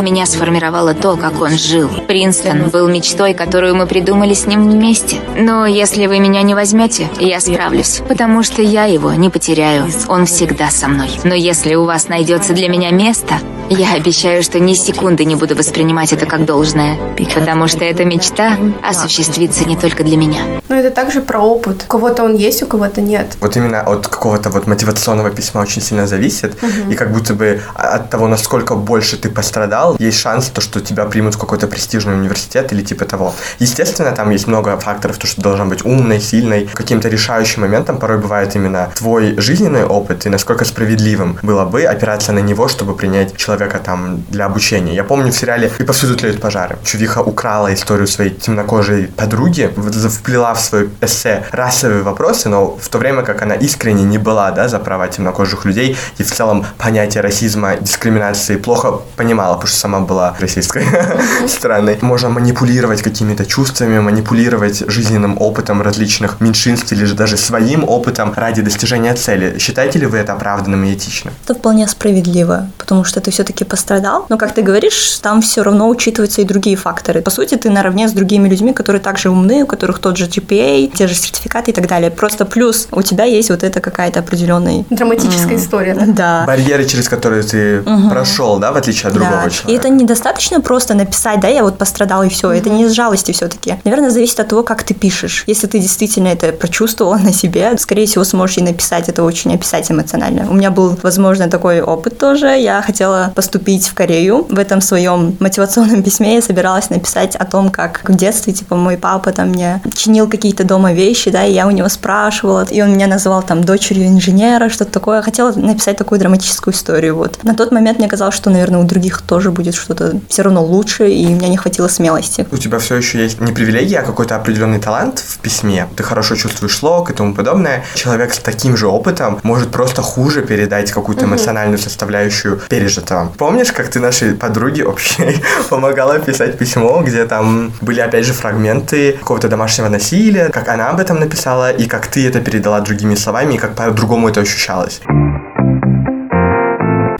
Меня 0.00 0.24
сформировало 0.24 0.94
то, 0.94 1.16
как 1.16 1.40
он 1.42 1.50
жил. 1.50 1.90
Принстон 2.08 2.70
был 2.70 2.88
мечтой, 2.88 3.34
которую 3.34 3.76
мы 3.76 3.86
придумали 3.86 4.32
с 4.32 4.46
ним 4.46 4.70
вместе. 4.70 5.16
Но 5.36 5.66
если 5.66 6.06
вы 6.06 6.18
меня 6.18 6.42
не 6.42 6.54
возьмете, 6.54 7.08
я 7.20 7.40
справлюсь, 7.40 8.00
потому 8.08 8.42
что 8.42 8.62
я 8.62 8.84
его 8.84 9.12
не 9.12 9.28
потеряю. 9.28 9.86
Он 10.08 10.24
всегда 10.24 10.70
со 10.70 10.88
мной. 10.88 11.10
Но 11.24 11.34
если 11.34 11.74
у 11.74 11.84
вас 11.84 12.08
найдется 12.08 12.54
для 12.54 12.68
меня 12.68 12.90
место, 12.90 13.34
я 13.70 13.92
обещаю, 13.92 14.42
что 14.48 14.60
ни 14.60 14.72
секунды 14.72 15.26
не 15.26 15.34
буду 15.36 15.54
воспринимать 15.54 16.14
это 16.14 16.24
как 16.24 16.46
должное, 16.46 16.96
потому 17.34 17.68
что 17.68 17.84
эта 17.84 18.06
мечта 18.06 18.56
осуществится 18.82 19.66
не 19.66 19.76
только 19.76 20.04
для 20.04 20.16
меня. 20.16 20.40
Но 20.70 20.76
это 20.76 20.90
также 20.90 21.20
про 21.20 21.38
опыт. 21.40 21.82
У 21.84 21.86
кого-то 21.86 22.24
он 22.24 22.34
есть, 22.34 22.62
у 22.62 22.66
кого-то 22.66 23.02
нет. 23.02 23.36
Вот 23.42 23.56
именно 23.58 23.82
от 23.82 24.08
какого-то 24.08 24.48
вот 24.48 24.66
мотивационного 24.66 25.28
письма 25.30 25.60
очень 25.60 25.82
сильно 25.82 26.06
зависит, 26.06 26.62
Мгм. 26.62 26.90
и 26.92 26.94
как 26.94 27.12
будто 27.12 27.34
бы 27.34 27.60
от 27.74 28.08
того, 28.08 28.26
насколько 28.26 28.74
больше 28.74 29.18
ты 29.18 29.28
пострадал, 29.28 29.96
есть 29.98 30.18
шанс, 30.18 30.46
то, 30.46 30.62
что 30.62 30.80
тебя 30.80 31.04
примут 31.04 31.34
в 31.34 31.38
какой-то 31.38 31.66
престижный 31.66 32.14
университет 32.14 32.72
или 32.72 32.80
типа 32.82 33.04
того. 33.04 33.34
Естественно, 33.58 34.12
там 34.12 34.30
есть 34.30 34.46
много 34.46 34.78
факторов, 34.78 35.18
то, 35.18 35.26
что 35.26 35.42
должна 35.42 35.66
быть 35.66 35.84
умной, 35.84 36.20
сильной. 36.20 36.70
Каким-то 36.72 37.08
решающим 37.10 37.60
моментом 37.62 37.98
порой 37.98 38.16
бывает 38.16 38.56
именно 38.56 38.88
твой 38.94 39.38
жизненный 39.38 39.84
опыт 39.84 40.24
и 40.24 40.30
насколько 40.30 40.64
справедливым 40.64 41.38
было 41.42 41.66
бы 41.66 41.82
опираться 41.84 42.32
на 42.32 42.38
него, 42.38 42.66
чтобы 42.68 42.94
принять 42.94 43.36
человека 43.36 43.78
там 43.84 44.22
для 44.30 44.37
обучения. 44.46 44.94
Я 44.94 45.04
помню 45.04 45.32
в 45.32 45.34
сериале 45.36 45.70
«И 45.78 45.82
повсюду 45.84 46.16
тлеют 46.16 46.40
пожары». 46.40 46.78
Чувиха 46.84 47.20
украла 47.22 47.72
историю 47.72 48.06
своей 48.06 48.30
темнокожей 48.30 49.06
подруги, 49.06 49.70
вплела 50.08 50.54
в 50.54 50.60
свое 50.60 50.88
эссе 51.00 51.44
расовые 51.50 52.02
вопросы, 52.02 52.48
но 52.48 52.76
в 52.76 52.88
то 52.88 52.98
время 52.98 53.22
как 53.22 53.42
она 53.42 53.54
искренне 53.54 54.04
не 54.04 54.18
была 54.18 54.50
да, 54.50 54.68
за 54.68 54.78
права 54.78 55.08
темнокожих 55.08 55.64
людей 55.64 55.96
и 56.18 56.22
в 56.22 56.32
целом 56.32 56.64
понятие 56.78 57.22
расизма, 57.22 57.76
дискриминации 57.76 58.56
плохо 58.56 59.00
понимала, 59.16 59.54
потому 59.54 59.68
что 59.68 59.78
сама 59.78 60.00
была 60.00 60.36
российской 60.40 60.84
страны. 61.48 61.98
Можно 62.00 62.28
манипулировать 62.30 63.02
какими-то 63.02 63.44
чувствами, 63.46 63.98
манипулировать 63.98 64.84
жизненным 64.90 65.36
опытом 65.40 65.82
различных 65.82 66.40
меньшинств 66.40 66.92
или 66.92 67.04
же 67.04 67.14
даже 67.14 67.36
своим 67.36 67.84
опытом 67.84 68.32
ради 68.34 68.62
достижения 68.62 69.14
цели. 69.14 69.58
Считаете 69.58 69.98
ли 69.98 70.06
вы 70.06 70.18
это 70.18 70.32
оправданным 70.32 70.84
и 70.84 70.94
этичным? 70.94 71.34
Это 71.44 71.54
вполне 71.54 71.88
справедливо, 71.88 72.70
потому 72.78 73.04
что 73.04 73.20
ты 73.20 73.30
все-таки 73.30 73.64
пострадал. 73.64 74.26
Но, 74.28 74.36
как 74.36 74.52
ты 74.52 74.62
говоришь, 74.62 75.18
там 75.22 75.40
все 75.40 75.62
равно 75.62 75.88
учитываются 75.88 76.42
и 76.42 76.44
другие 76.44 76.76
факторы. 76.76 77.22
По 77.22 77.30
сути, 77.30 77.54
ты 77.54 77.70
наравне 77.70 78.08
с 78.08 78.12
другими 78.12 78.48
людьми, 78.48 78.72
которые 78.72 79.00
также 79.00 79.30
умны, 79.30 79.62
у 79.62 79.66
которых 79.66 79.98
тот 80.00 80.16
же 80.16 80.26
GPA, 80.26 80.90
те 80.94 81.06
же 81.06 81.14
сертификаты 81.14 81.70
и 81.70 81.74
так 81.74 81.86
далее. 81.88 82.10
Просто 82.10 82.44
плюс 82.44 82.88
у 82.92 83.02
тебя 83.02 83.24
есть 83.24 83.50
вот 83.50 83.62
это 83.62 83.80
какая-то 83.80 84.20
определенная... 84.20 84.84
Драматическая 84.90 85.56
история, 85.56 85.94
да? 85.94 86.04
Да. 86.06 86.44
Барьеры, 86.46 86.84
через 86.84 87.08
которые 87.08 87.42
ты 87.42 87.80
Мгм. 87.80 88.10
прошел, 88.10 88.58
да, 88.58 88.72
в 88.72 88.76
отличие 88.76 89.08
от 89.08 89.14
другого 89.14 89.42
Да. 89.44 89.50
человека. 89.50 89.70
И 89.72 89.74
это 89.76 89.88
недостаточно 89.88 90.60
просто 90.60 90.94
написать, 90.94 91.40
да, 91.40 91.48
я 91.48 91.62
вот 91.62 91.78
пострадал 91.78 92.22
и 92.22 92.28
все. 92.28 92.50
Это 92.50 92.68
не 92.70 92.84
из 92.84 92.92
жалости 92.92 93.32
все-таки. 93.32 93.76
Наверное, 93.84 94.10
зависит 94.10 94.40
от 94.40 94.48
того, 94.48 94.62
как 94.62 94.82
ты 94.82 94.94
пишешь. 94.94 95.44
Если 95.46 95.66
ты 95.66 95.78
действительно 95.78 96.28
это 96.28 96.52
прочувствовал 96.52 97.18
на 97.18 97.32
себе, 97.32 97.76
скорее 97.78 98.06
всего, 98.06 98.24
сможешь 98.24 98.58
и 98.58 98.62
написать 98.62 99.08
это 99.08 99.22
очень 99.24 99.54
описать 99.54 99.90
эмоционально. 99.90 100.50
У 100.50 100.54
меня 100.54 100.70
был, 100.70 100.96
возможно, 101.02 101.48
такой 101.48 101.80
опыт 101.80 102.18
тоже. 102.18 102.46
Я 102.58 102.82
хотела 102.82 103.32
поступить 103.34 103.86
в 103.88 103.94
Корею. 103.94 104.17
В 104.18 104.58
этом 104.58 104.80
своем 104.80 105.36
мотивационном 105.38 106.02
письме 106.02 106.34
я 106.34 106.42
собиралась 106.42 106.90
написать 106.90 107.36
о 107.36 107.44
том, 107.44 107.70
как 107.70 108.02
в 108.08 108.16
детстве, 108.16 108.52
типа, 108.52 108.74
мой 108.74 108.96
папа 108.96 109.30
там 109.32 109.50
мне 109.50 109.80
чинил 109.94 110.28
какие-то 110.28 110.64
дома 110.64 110.92
вещи, 110.92 111.30
да, 111.30 111.44
и 111.44 111.52
я 111.52 111.68
у 111.68 111.70
него 111.70 111.88
спрашивала, 111.88 112.66
и 112.68 112.82
он 112.82 112.94
меня 112.94 113.06
называл 113.06 113.42
там 113.42 113.62
дочерью 113.62 114.08
инженера, 114.08 114.68
что-то 114.68 114.90
такое. 114.90 115.22
Хотела 115.22 115.52
написать 115.52 115.96
такую 115.96 116.18
драматическую 116.18 116.74
историю, 116.74 117.16
вот. 117.16 117.44
На 117.44 117.54
тот 117.54 117.70
момент 117.70 117.98
мне 117.98 118.08
казалось, 118.08 118.34
что, 118.34 118.50
наверное, 118.50 118.80
у 118.80 118.84
других 118.84 119.22
тоже 119.22 119.52
будет 119.52 119.76
что-то 119.76 120.20
все 120.28 120.42
равно 120.42 120.64
лучше, 120.64 121.08
и 121.08 121.26
у 121.26 121.30
меня 121.30 121.48
не 121.48 121.56
хватило 121.56 121.86
смелости. 121.88 122.46
У 122.50 122.56
тебя 122.56 122.80
все 122.80 122.96
еще 122.96 123.22
есть 123.22 123.40
не 123.40 123.52
привилегия, 123.52 124.00
а 124.00 124.02
какой-то 124.02 124.34
определенный 124.34 124.80
талант 124.80 125.20
в 125.20 125.38
письме. 125.38 125.86
Ты 125.96 126.02
хорошо 126.02 126.34
чувствуешь 126.34 126.76
слог 126.76 127.10
и 127.10 127.14
тому 127.14 127.34
подобное. 127.34 127.84
Человек 127.94 128.34
с 128.34 128.38
таким 128.38 128.76
же 128.76 128.88
опытом 128.88 129.38
может 129.44 129.70
просто 129.70 130.02
хуже 130.02 130.42
передать 130.42 130.90
какую-то 130.90 131.24
эмоциональную 131.24 131.78
составляющую 131.78 132.60
пережитого. 132.68 133.32
Помнишь, 133.36 133.72
как 133.72 133.88
ты 133.88 133.97
нашей 134.00 134.34
подруге 134.34 134.84
общей 134.84 135.42
помогала 135.70 136.18
писать 136.18 136.58
письмо, 136.58 137.02
где 137.02 137.24
там 137.26 137.72
были 137.80 138.00
опять 138.00 138.24
же 138.24 138.32
фрагменты 138.32 139.12
какого-то 139.12 139.48
домашнего 139.48 139.88
насилия, 139.88 140.48
как 140.48 140.68
она 140.68 140.90
об 140.90 141.00
этом 141.00 141.20
написала, 141.20 141.70
и 141.70 141.86
как 141.86 142.06
ты 142.06 142.26
это 142.26 142.40
передала 142.40 142.80
другими 142.80 143.14
словами, 143.14 143.54
и 143.54 143.58
как 143.58 143.74
по-другому 143.74 144.28
это 144.28 144.40
ощущалось? 144.40 145.00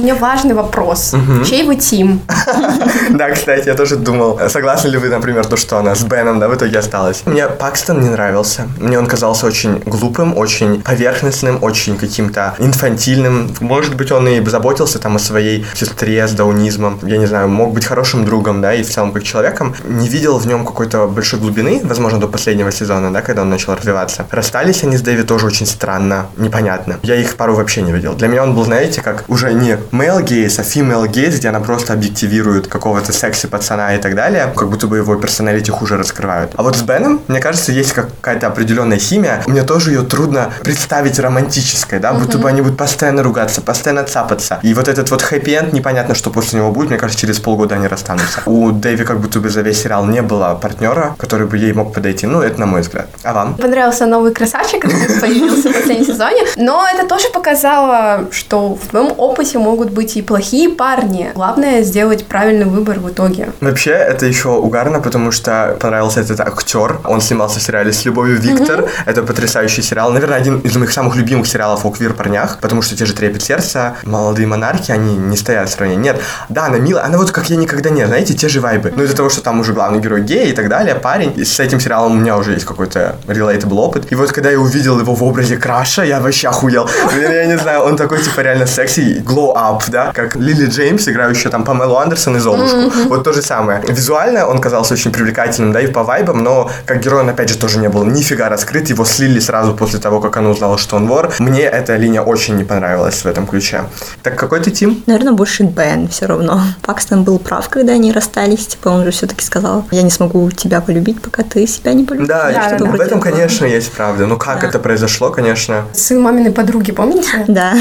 Меня 0.09 0.21
важный 0.21 0.55
вопрос. 0.55 1.13
Мгм. 1.13 1.45
Чей 1.45 1.65
вы 1.65 1.77
тим? 1.77 2.23
Да, 3.11 3.31
кстати, 3.31 3.69
я 3.69 3.75
тоже 3.75 3.97
думал, 3.97 4.41
согласны 4.49 4.89
ли 4.89 4.97
вы, 4.99 5.09
например, 5.09 5.45
то, 5.47 5.57
что 5.57 5.79
она 5.79 5.95
с 5.95 6.03
Беном, 6.03 6.39
да, 6.39 6.49
в 6.49 6.55
итоге 6.55 6.79
осталась. 6.79 7.23
Мне 7.27 7.47
Пакстон 7.47 8.01
не 8.01 8.09
нравился. 8.09 8.69
Мне 8.79 8.99
он 8.99 9.07
казался 9.07 9.47
очень 9.47 9.83
глупым, 9.85 10.37
очень 10.37 10.83
поверхностным, 10.83 11.59
очень 11.63 11.97
каким-то 11.97 12.55
инфантильным. 12.59 13.51
Может 13.61 13.97
быть, 13.97 14.13
он 14.13 14.29
и 14.29 14.45
заботился 14.47 14.99
там 14.99 15.17
о 15.17 15.19
своей 15.19 15.67
сестре 15.75 16.27
с 16.27 16.33
даунизмом. 16.33 17.01
Я 17.03 17.19
не 17.19 17.27
знаю, 17.27 17.49
мог 17.49 17.75
быть 17.75 17.85
хорошим 17.85 18.25
другом, 18.25 18.63
да, 18.63 18.75
и 18.75 18.83
в 18.83 18.91
целом 18.91 19.13
как 19.13 19.25
человеком. 19.25 19.75
Не 19.85 20.09
видел 20.09 20.39
в 20.39 20.47
нем 20.47 20.65
какой-то 20.65 21.07
большой 21.07 21.41
глубины, 21.41 21.81
возможно, 21.85 22.19
до 22.19 22.29
последнего 22.29 22.73
сезона, 22.73 23.13
да, 23.13 23.21
когда 23.21 23.43
он 23.43 23.51
начал 23.51 23.75
развиваться. 23.75 24.27
Расстались 24.31 24.85
они 24.85 24.97
с 24.97 25.03
Дэви 25.03 25.23
тоже 25.23 25.47
очень 25.47 25.67
странно, 25.67 26.27
непонятно. 26.37 26.99
Я 27.03 27.17
их 27.17 27.37
пару 27.37 27.55
вообще 27.55 27.83
не 27.83 27.93
видел. 27.93 28.15
Для 28.15 28.29
меня 28.29 28.43
он 28.43 28.55
был, 28.55 28.65
знаете, 28.65 29.01
как 29.03 29.25
уже 29.29 29.53
не 29.53 29.79
male 29.99 30.25
gaze, 30.25 30.59
а 30.59 30.63
female 30.63 31.09
gaze, 31.09 31.37
где 31.37 31.49
она 31.49 31.61
просто 31.61 31.93
объективирует 31.93 32.69
какого-то 32.69 33.13
секси 33.13 33.47
пацана 33.47 33.95
и 33.95 34.01
так 34.01 34.15
далее, 34.15 34.53
как 34.57 34.69
будто 34.69 34.87
бы 34.87 34.97
его 34.97 35.17
персоналити 35.17 35.71
хуже 35.71 35.97
раскрывают. 35.97 36.53
А 36.57 36.63
вот 36.63 36.77
с 36.77 36.83
Беном, 36.83 37.21
мне 37.29 37.41
кажется, 37.41 37.73
есть 37.73 37.93
какая-то 37.93 38.47
определенная 38.47 38.99
химия. 38.99 39.43
Мне 39.47 39.63
тоже 39.63 39.93
ее 39.93 40.03
трудно 40.03 40.53
представить 40.63 41.19
романтической, 41.19 41.99
да, 41.99 42.13
будто 42.13 42.39
бы 42.39 42.49
они 42.49 42.63
будут 42.63 42.79
постоянно 42.79 43.23
ругаться, 43.23 43.61
постоянно 43.61 44.05
цапаться. 44.05 44.61
И 44.63 44.75
вот 44.75 44.89
этот 44.89 45.11
вот 45.11 45.23
хэппи-энд, 45.23 45.73
непонятно, 45.73 46.15
что 46.15 46.31
после 46.31 46.61
него 46.61 46.71
будет, 46.71 46.91
мне 46.91 46.99
кажется, 46.99 47.21
через 47.21 47.41
полгода 47.41 47.75
они 47.75 47.87
расстанутся. 47.87 48.41
У 48.47 48.71
Дэви 48.71 49.05
как 49.05 49.21
будто 49.21 49.41
бы 49.41 49.49
за 49.51 49.63
весь 49.63 49.83
сериал 49.83 50.05
не 50.07 50.23
было 50.23 50.55
партнера, 50.55 51.15
который 51.19 51.47
бы 51.47 51.57
ей 51.57 51.73
мог 51.73 51.93
подойти. 51.93 52.27
Ну, 52.27 52.41
это 52.41 52.61
на 52.61 52.67
мой 52.67 52.81
взгляд. 52.83 53.09
А 53.23 53.33
вам? 53.33 53.55
Понравился 53.55 54.07
новый 54.07 54.33
красавчик, 54.33 54.83
который 54.83 55.21
появился 55.21 55.71
в 55.71 55.73
последнем 55.73 56.07
сезоне. 56.07 56.43
Но 56.57 56.87
это 56.87 57.07
тоже 57.09 57.29
показало, 57.33 58.29
что 58.31 58.75
в 58.75 58.87
твоем 58.89 59.13
опыте 59.17 59.59
могут 59.59 59.88
быть 59.91 60.17
и 60.17 60.23
плохие 60.23 60.69
парни. 60.69 61.31
Главное 61.35 61.83
сделать 61.83 62.27
правильный 62.27 62.67
выбор 62.67 62.99
в 63.01 63.09
итоге. 63.11 63.51
Вообще, 63.61 63.93
это 63.93 64.27
еще 64.27 64.49
угарно, 64.51 65.01
потому 65.01 65.33
что 65.33 65.77
понравился 65.81 66.21
этот 66.21 66.41
актер. 66.41 66.99
Он 67.05 67.21
снимался 67.21 67.59
в 67.59 67.63
сериале 67.63 67.93
«С 67.93 68.05
любовью, 68.05 68.39
Виктор». 68.39 68.89
Это 69.07 69.23
потрясающий 69.23 69.83
сериал. 69.83 70.11
Наверное, 70.13 70.39
один 70.39 70.59
из 70.61 70.77
моих 70.77 70.93
самых 70.93 71.17
любимых 71.17 71.47
сериалов 71.47 71.85
о 71.85 71.91
квир-парнях, 71.91 72.59
потому 72.61 72.83
что 72.83 72.97
те 72.97 73.07
же 73.07 73.15
«Трепет 73.15 73.43
сердца», 73.43 73.97
«Молодые 74.05 74.47
монархи», 74.47 74.93
они 74.93 75.17
не 75.17 75.37
стоят 75.37 75.69
в 75.69 75.73
сравнении. 75.73 76.05
Нет, 76.05 76.21
да, 76.49 76.67
она 76.67 76.79
милая, 76.79 77.05
она 77.05 77.19
вот 77.19 77.31
как 77.31 77.51
я 77.51 77.57
никогда 77.57 77.91
не, 77.91 78.07
знаете, 78.07 78.35
те 78.35 78.49
же 78.49 78.61
вайбы. 78.61 78.93
Ну, 78.95 79.03
из-за 79.05 79.17
того, 79.17 79.31
что 79.31 79.43
там 79.43 79.61
уже 79.61 79.73
главный 79.73 80.01
герой 80.01 80.23
гей 80.23 80.51
и 80.51 80.53
так 80.53 80.69
далее, 80.69 80.95
парень. 80.95 81.33
И 81.37 81.45
с 81.45 81.61
этим 81.61 81.81
сериалом 81.81 82.13
у 82.13 82.17
меня 82.17 82.37
уже 82.37 82.53
есть 82.53 82.65
какой-то 82.67 83.17
relatable 83.27 83.79
опыт. 83.79 84.11
И 84.11 84.15
вот 84.15 84.33
когда 84.33 84.51
я 84.51 84.59
увидел 84.59 84.99
его 84.99 85.15
в 85.15 85.23
образе 85.25 85.57
Краша, 85.57 86.05
я 86.05 86.21
вообще 86.21 86.49
охуел. 86.49 86.89
Блин, 87.13 87.33
Я 87.33 87.47
не 87.47 87.59
знаю, 87.59 87.83
он 87.83 87.97
такой, 87.97 88.23
типа, 88.23 88.41
реально 88.41 88.67
секси, 88.67 89.23
glow 89.25 89.55
up. 89.55 89.78
Up, 89.79 89.91
да, 89.91 90.13
как 90.13 90.37
Лили 90.37 90.67
Джеймс, 90.67 91.09
играющая 91.09 91.51
там 91.51 91.65
Памелу 91.65 91.97
Андерсон 91.97 92.37
и 92.37 92.41
Золушку. 92.41 92.77
Mm-hmm. 92.77 93.09
Вот 93.09 93.25
то 93.25 93.33
же 93.33 93.43
самое. 93.43 93.83
Визуально 93.89 94.47
он 94.47 94.61
казался 94.61 94.95
очень 94.95 95.13
привлекательным, 95.13 95.73
да, 95.73 95.81
и 95.81 95.87
по 95.87 96.03
вайбам, 96.03 96.43
но 96.43 96.71
как 96.87 97.01
герой 97.01 97.21
он, 97.21 97.29
опять 97.29 97.49
же, 97.49 97.59
тоже 97.59 97.79
не 97.79 97.89
был 97.89 98.05
нифига 98.05 98.49
раскрыт, 98.49 98.89
его 98.89 99.05
слили 99.05 99.41
сразу 99.41 99.75
после 99.75 99.99
того, 99.99 100.21
как 100.21 100.37
она 100.37 100.51
узнала, 100.51 100.79
что 100.79 100.97
он 100.97 101.07
вор. 101.07 101.33
Мне 101.39 101.63
эта 101.63 101.97
линия 101.97 102.23
очень 102.23 102.57
не 102.57 102.65
понравилась 102.65 103.25
в 103.25 103.27
этом 103.27 103.47
ключе. 103.47 103.85
Так 104.23 104.37
какой 104.37 104.61
ты 104.61 104.71
тим? 104.71 105.03
Наверное, 105.07 105.33
больше 105.33 105.63
Бен 105.63 106.09
все 106.09 106.27
равно. 106.27 106.61
Пакстон 106.83 107.25
был 107.25 107.39
прав, 107.39 107.69
когда 107.69 107.93
они 107.93 108.13
расстались, 108.13 108.67
типа 108.67 108.89
он 108.89 109.05
же 109.05 109.11
все-таки 109.11 109.45
сказал, 109.45 109.85
я 109.91 110.03
не 110.03 110.11
смогу 110.11 110.51
тебя 110.51 110.81
полюбить, 110.81 111.21
пока 111.23 111.43
ты 111.43 111.67
себя 111.67 111.93
не 111.93 112.05
полюбишь. 112.05 112.29
Да, 112.29 112.51
да, 112.51 112.71
да, 112.71 112.79
да. 112.79 112.91
в 112.91 113.01
этом, 113.01 113.21
конечно, 113.21 113.65
есть 113.65 113.93
правда. 113.93 114.27
Ну 114.27 114.37
как 114.37 114.61
да. 114.61 114.69
это 114.69 114.79
произошло, 114.79 115.31
конечно. 115.31 115.85
Сын 115.93 116.21
маминой 116.21 116.53
подруги, 116.53 116.93
помните? 116.93 117.45
Да. 117.49 117.75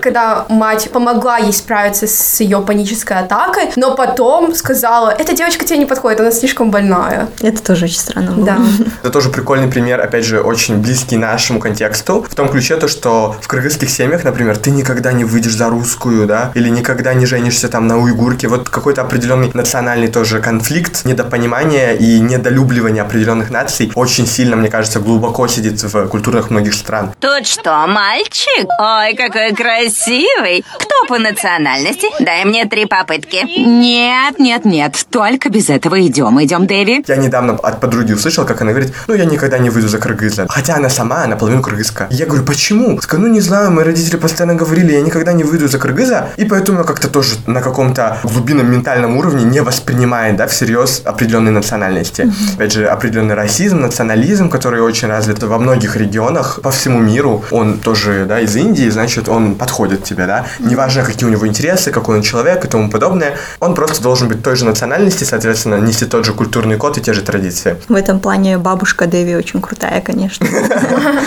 Когда 0.00 0.46
мать 0.48 0.90
помогла 0.92 1.13
ей 1.38 1.52
справиться 1.52 2.06
с 2.06 2.40
ее 2.40 2.60
панической 2.60 3.18
атакой, 3.18 3.70
но 3.76 3.94
потом 3.94 4.54
сказала, 4.54 5.10
эта 5.10 5.34
девочка 5.34 5.64
тебе 5.64 5.78
не 5.78 5.86
подходит, 5.86 6.20
она 6.20 6.30
слишком 6.30 6.70
больная. 6.70 7.28
Это 7.40 7.62
тоже 7.62 7.86
очень 7.86 7.98
странно 7.98 8.32
было. 8.32 8.46
Да. 8.46 8.58
Это 9.02 9.10
тоже 9.10 9.30
прикольный 9.30 9.68
пример, 9.68 10.00
опять 10.00 10.24
же, 10.24 10.40
очень 10.40 10.78
близкий 10.78 11.16
нашему 11.16 11.60
контексту. 11.60 12.26
В 12.28 12.34
том 12.34 12.48
ключе 12.48 12.76
то, 12.76 12.88
что 12.88 13.36
в 13.40 13.48
кыргызских 13.48 13.90
семьях, 13.90 14.24
например, 14.24 14.56
ты 14.56 14.70
никогда 14.70 15.12
не 15.12 15.24
выйдешь 15.24 15.56
за 15.56 15.68
русскую, 15.68 16.26
да, 16.26 16.52
или 16.54 16.68
никогда 16.68 17.14
не 17.14 17.26
женишься 17.26 17.68
там 17.68 17.86
на 17.86 17.98
уйгурке. 17.98 18.48
Вот 18.48 18.68
какой-то 18.68 19.02
определенный 19.02 19.50
национальный 19.54 20.08
тоже 20.08 20.40
конфликт, 20.40 21.04
недопонимание 21.04 21.96
и 21.96 22.20
недолюбливание 22.20 23.02
определенных 23.02 23.50
наций 23.50 23.92
очень 23.94 24.26
сильно, 24.26 24.56
мне 24.56 24.68
кажется, 24.68 25.00
глубоко 25.00 25.46
сидит 25.48 25.82
в 25.82 26.08
культурах 26.08 26.50
многих 26.50 26.74
стран. 26.74 27.12
Тут 27.20 27.46
что, 27.46 27.86
мальчик? 27.86 28.66
Ой, 28.78 29.14
какой 29.14 29.54
красивый. 29.54 30.64
Кто 30.78 31.03
по 31.06 31.18
национальности? 31.18 32.06
Дай 32.20 32.44
мне 32.44 32.66
три 32.66 32.86
попытки. 32.86 33.44
Нет, 33.58 34.38
нет, 34.38 34.64
нет, 34.64 35.06
только 35.10 35.50
без 35.50 35.70
этого 35.70 36.00
идем. 36.06 36.42
Идем, 36.42 36.66
Дэви. 36.66 37.04
Я 37.06 37.16
недавно 37.16 37.54
от 37.54 37.80
подруги 37.80 38.12
услышал, 38.12 38.44
как 38.44 38.62
она 38.62 38.72
говорит, 38.72 38.92
ну 39.06 39.14
я 39.14 39.24
никогда 39.24 39.58
не 39.58 39.70
выйду 39.70 39.88
за 39.88 39.98
кыргыза. 39.98 40.46
Хотя 40.48 40.76
она 40.76 40.88
сама, 40.88 41.24
она 41.24 41.36
половину 41.36 41.62
кыргызка. 41.62 42.06
Я 42.10 42.26
говорю, 42.26 42.44
почему? 42.44 43.00
Скажу, 43.00 43.22
ну 43.22 43.28
не 43.28 43.40
знаю, 43.40 43.70
мои 43.70 43.84
родители 43.84 44.16
постоянно 44.16 44.54
говорили, 44.54 44.92
я 44.92 45.00
никогда 45.00 45.32
не 45.32 45.44
выйду 45.44 45.68
за 45.68 45.78
кыргыза, 45.78 46.28
и 46.36 46.44
поэтому 46.44 46.84
как-то 46.84 47.08
тоже 47.08 47.36
на 47.46 47.60
каком-то 47.60 48.18
глубинном 48.22 48.70
ментальном 48.70 49.16
уровне 49.16 49.44
не 49.44 49.60
воспринимает, 49.60 50.36
да, 50.36 50.46
всерьез 50.46 51.02
определенные 51.04 51.52
национальности. 51.52 52.22
Mm-hmm. 52.22 52.54
Опять 52.54 52.72
же, 52.72 52.86
определенный 52.86 53.34
расизм, 53.34 53.80
национализм, 53.80 54.48
который 54.48 54.80
очень 54.80 55.08
развит 55.08 55.42
во 55.42 55.58
многих 55.58 55.96
регионах 55.96 56.60
по 56.62 56.70
всему 56.70 57.00
миру. 57.00 57.44
Он 57.50 57.78
тоже, 57.78 58.24
да, 58.26 58.40
из 58.40 58.54
Индии, 58.56 58.88
значит, 58.88 59.28
он 59.28 59.54
подходит 59.54 60.04
тебе, 60.04 60.26
да. 60.26 60.46
Mm-hmm. 60.58 60.68
Неважно, 60.94 61.12
какие 61.12 61.28
у 61.28 61.32
него 61.32 61.46
интересы, 61.48 61.90
какой 61.90 62.16
он 62.16 62.22
человек 62.22 62.64
и 62.64 62.68
тому 62.68 62.88
подобное, 62.88 63.36
он 63.58 63.74
просто 63.74 64.00
должен 64.00 64.28
быть 64.28 64.44
той 64.44 64.54
же 64.54 64.64
национальности, 64.64 65.24
соответственно, 65.24 65.80
нести 65.80 66.04
тот 66.04 66.24
же 66.24 66.32
культурный 66.32 66.76
код 66.76 66.98
и 66.98 67.00
те 67.00 67.12
же 67.12 67.22
традиции. 67.22 67.76
В 67.88 67.94
этом 67.94 68.20
плане 68.20 68.58
бабушка 68.58 69.06
Дэви 69.06 69.34
очень 69.34 69.60
крутая, 69.60 70.00
конечно. 70.00 70.46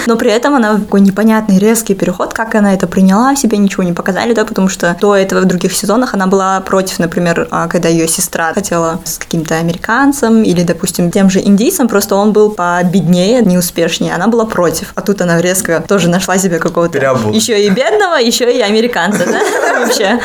Но 0.08 0.15
при 0.15 0.32
этом 0.32 0.56
она 0.56 0.75
такой 0.75 1.01
непонятный 1.01 1.60
резкий 1.60 1.95
переход, 1.95 2.34
как 2.34 2.56
она 2.56 2.73
это 2.73 2.88
приняла, 2.88 3.36
себе 3.36 3.58
ничего 3.58 3.84
не 3.84 3.91
показали, 3.91 4.34
да, 4.34 4.45
потому 4.45 4.69
что 4.69 4.95
до 5.01 5.17
этого 5.17 5.41
в 5.41 5.45
других 5.45 5.73
сезонах 5.73 6.13
она 6.13 6.27
была 6.27 6.62
против, 6.62 6.99
например, 6.99 7.49
а, 7.51 7.67
когда 7.67 7.89
ее 7.89 8.08
сестра 8.08 8.53
хотела 8.53 9.01
с 9.03 9.17
каким-то 9.17 9.56
американцем 9.56 10.43
или, 10.43 10.63
допустим, 10.63 11.12
тем 11.12 11.30
же 11.30 11.39
индийцем, 11.41 11.89
просто 11.89 12.15
он 12.15 12.32
был 12.32 12.51
победнее, 12.51 13.41
неуспешнее, 13.41 14.15
она 14.15 14.27
была 14.27 14.45
против. 14.45 14.93
А 14.95 15.01
тут 15.01 15.21
она 15.21 15.41
резко 15.41 15.84
тоже 15.86 16.08
нашла 16.10 16.38
себе 16.38 16.60
какого-то 16.60 16.97
еще 17.34 17.62
и 17.62 17.69
бедного, 17.69 18.15
еще 18.15 18.49
и 18.49 18.62
американца, 18.62 19.25
да, 19.25 19.41
вообще. 19.80 20.20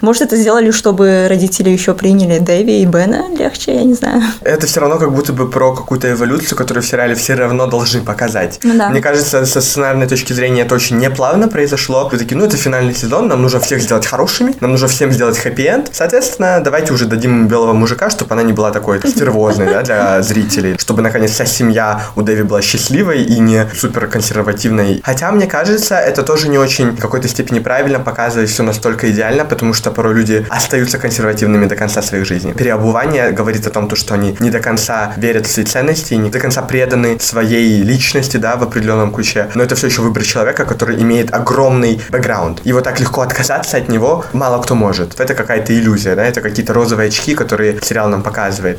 Может, 0.00 0.22
это 0.22 0.36
сделали, 0.36 0.70
чтобы 0.70 1.26
родители 1.28 1.70
еще 1.70 1.94
приняли 1.94 2.38
Дэви 2.38 2.82
и 2.82 2.86
Бена 2.86 3.24
легче, 3.36 3.74
я 3.74 3.84
не 3.84 3.94
знаю. 3.94 4.22
Это 4.42 4.66
все 4.66 4.80
равно 4.80 4.98
как 4.98 5.12
будто 5.12 5.32
бы 5.32 5.50
про 5.50 5.74
какую-то 5.74 6.10
эволюцию, 6.10 6.56
которую 6.56 6.82
в 6.82 6.86
сериале 6.86 7.14
все 7.14 7.34
равно 7.34 7.66
должны 7.66 8.00
показать. 8.02 8.60
Ну, 8.62 8.76
да. 8.76 8.88
Мне 8.90 9.00
кажется, 9.00 9.44
со 9.46 9.60
сценарной 9.60 10.06
точки 10.06 10.32
зрения 10.32 10.62
это 10.62 10.74
очень 10.74 10.98
неплавно 10.98 11.48
произошло. 11.48 12.08
Вы 12.10 12.18
такие, 12.18 12.36
ну 12.36 12.44
это 12.44 12.56
финальный 12.56 12.94
сезон, 12.94 13.28
нам 13.28 13.42
нужно 13.42 13.60
всех 13.60 13.80
сделать 13.80 14.06
хорошими, 14.06 14.54
нам 14.60 14.72
нужно 14.72 14.88
всем 14.88 15.12
сделать 15.12 15.38
хэппи-энд. 15.38 15.90
Соответственно, 15.92 16.60
давайте 16.62 16.92
уже 16.92 17.06
дадим 17.06 17.42
им 17.42 17.48
белого 17.48 17.72
мужика, 17.72 18.10
чтобы 18.10 18.32
она 18.34 18.42
не 18.42 18.52
была 18.52 18.70
такой 18.70 19.00
стервозной, 19.04 19.66
да, 19.66 19.82
для 19.82 20.22
зрителей. 20.22 20.76
Чтобы, 20.78 21.02
наконец, 21.02 21.32
вся 21.32 21.46
семья 21.46 22.02
у 22.16 22.22
Дэви 22.22 22.42
была 22.42 22.62
счастливой 22.62 23.22
и 23.22 23.38
не 23.38 23.66
супер 23.74 24.06
консервативной. 24.06 25.00
Хотя, 25.04 25.30
мне 25.32 25.46
кажется, 25.46 25.96
это 25.96 26.22
тоже 26.22 26.48
не 26.48 26.58
очень 26.58 26.90
в 26.90 27.00
какой-то 27.00 27.28
степени 27.28 27.58
правильно 27.58 28.00
показывать 28.00 28.50
все 28.50 28.62
настолько 28.74 29.10
идеально, 29.10 29.44
потому 29.44 29.72
что 29.72 29.90
порой 29.90 30.14
люди 30.14 30.46
остаются 30.50 30.98
консервативными 30.98 31.66
до 31.66 31.76
конца 31.76 32.02
своих 32.02 32.26
жизней. 32.26 32.52
Переобувание 32.52 33.30
говорит 33.30 33.66
о 33.66 33.70
том, 33.70 33.88
то, 33.88 33.96
что 33.96 34.14
они 34.14 34.36
не 34.40 34.50
до 34.50 34.58
конца 34.58 35.12
верят 35.16 35.46
в 35.46 35.50
свои 35.50 35.64
ценности, 35.64 36.14
не 36.14 36.30
до 36.30 36.40
конца 36.40 36.62
преданы 36.62 37.18
своей 37.20 37.82
личности, 37.82 38.36
да, 38.36 38.56
в 38.56 38.62
определенном 38.62 39.12
ключе. 39.12 39.48
Но 39.54 39.62
это 39.62 39.74
все 39.74 39.86
еще 39.86 40.02
выбор 40.02 40.24
человека, 40.24 40.64
который 40.64 41.00
имеет 41.02 41.32
огромный 41.32 42.00
бэкграунд. 42.10 42.60
И 42.64 42.72
вот 42.72 42.84
так 42.84 43.00
легко 43.00 43.20
отказаться 43.20 43.76
от 43.76 43.88
него 43.88 44.24
мало 44.32 44.60
кто 44.62 44.74
может. 44.74 45.20
Это 45.20 45.34
какая-то 45.34 45.72
иллюзия, 45.72 46.16
да, 46.16 46.24
это 46.24 46.40
какие-то 46.40 46.72
розовые 46.72 47.08
очки, 47.08 47.34
которые 47.34 47.78
сериал 47.80 48.08
нам 48.08 48.22
показывает. 48.22 48.78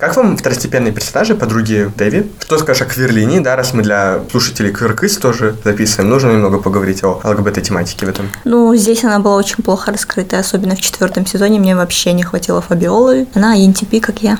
Как 0.00 0.16
вам 0.16 0.36
второстепенные 0.36 0.92
персонажи, 0.92 1.34
подруги 1.34 1.90
Дэви? 1.96 2.30
Что 2.40 2.58
скажешь 2.58 2.82
о 2.82 2.84
квирлинии, 2.84 3.40
да, 3.40 3.56
раз 3.56 3.74
мы 3.74 3.82
для 3.82 4.20
слушателей 4.30 4.72
квиркыс 4.72 5.16
тоже 5.16 5.56
записываем, 5.64 6.10
нужно 6.10 6.30
немного 6.30 6.58
поговорить 6.58 7.02
о 7.02 7.20
ЛГБТ-тематике 7.24 8.06
в 8.06 8.08
этом. 8.08 8.30
Ну, 8.44 8.74
здесь 8.76 9.04
она 9.04 9.18
была 9.18 9.36
очень 9.36 9.62
плохо 9.62 9.90
раскрыта, 9.90 10.38
особенно 10.38 10.76
в 10.76 10.80
четвертом 10.80 11.26
сезоне 11.26 11.58
мне 11.58 11.74
вообще 11.74 12.12
не 12.12 12.22
хватило 12.22 12.60
Фабиолы. 12.60 13.26
Она 13.34 13.58
INTP, 13.58 14.00
как 14.00 14.22
я. 14.22 14.38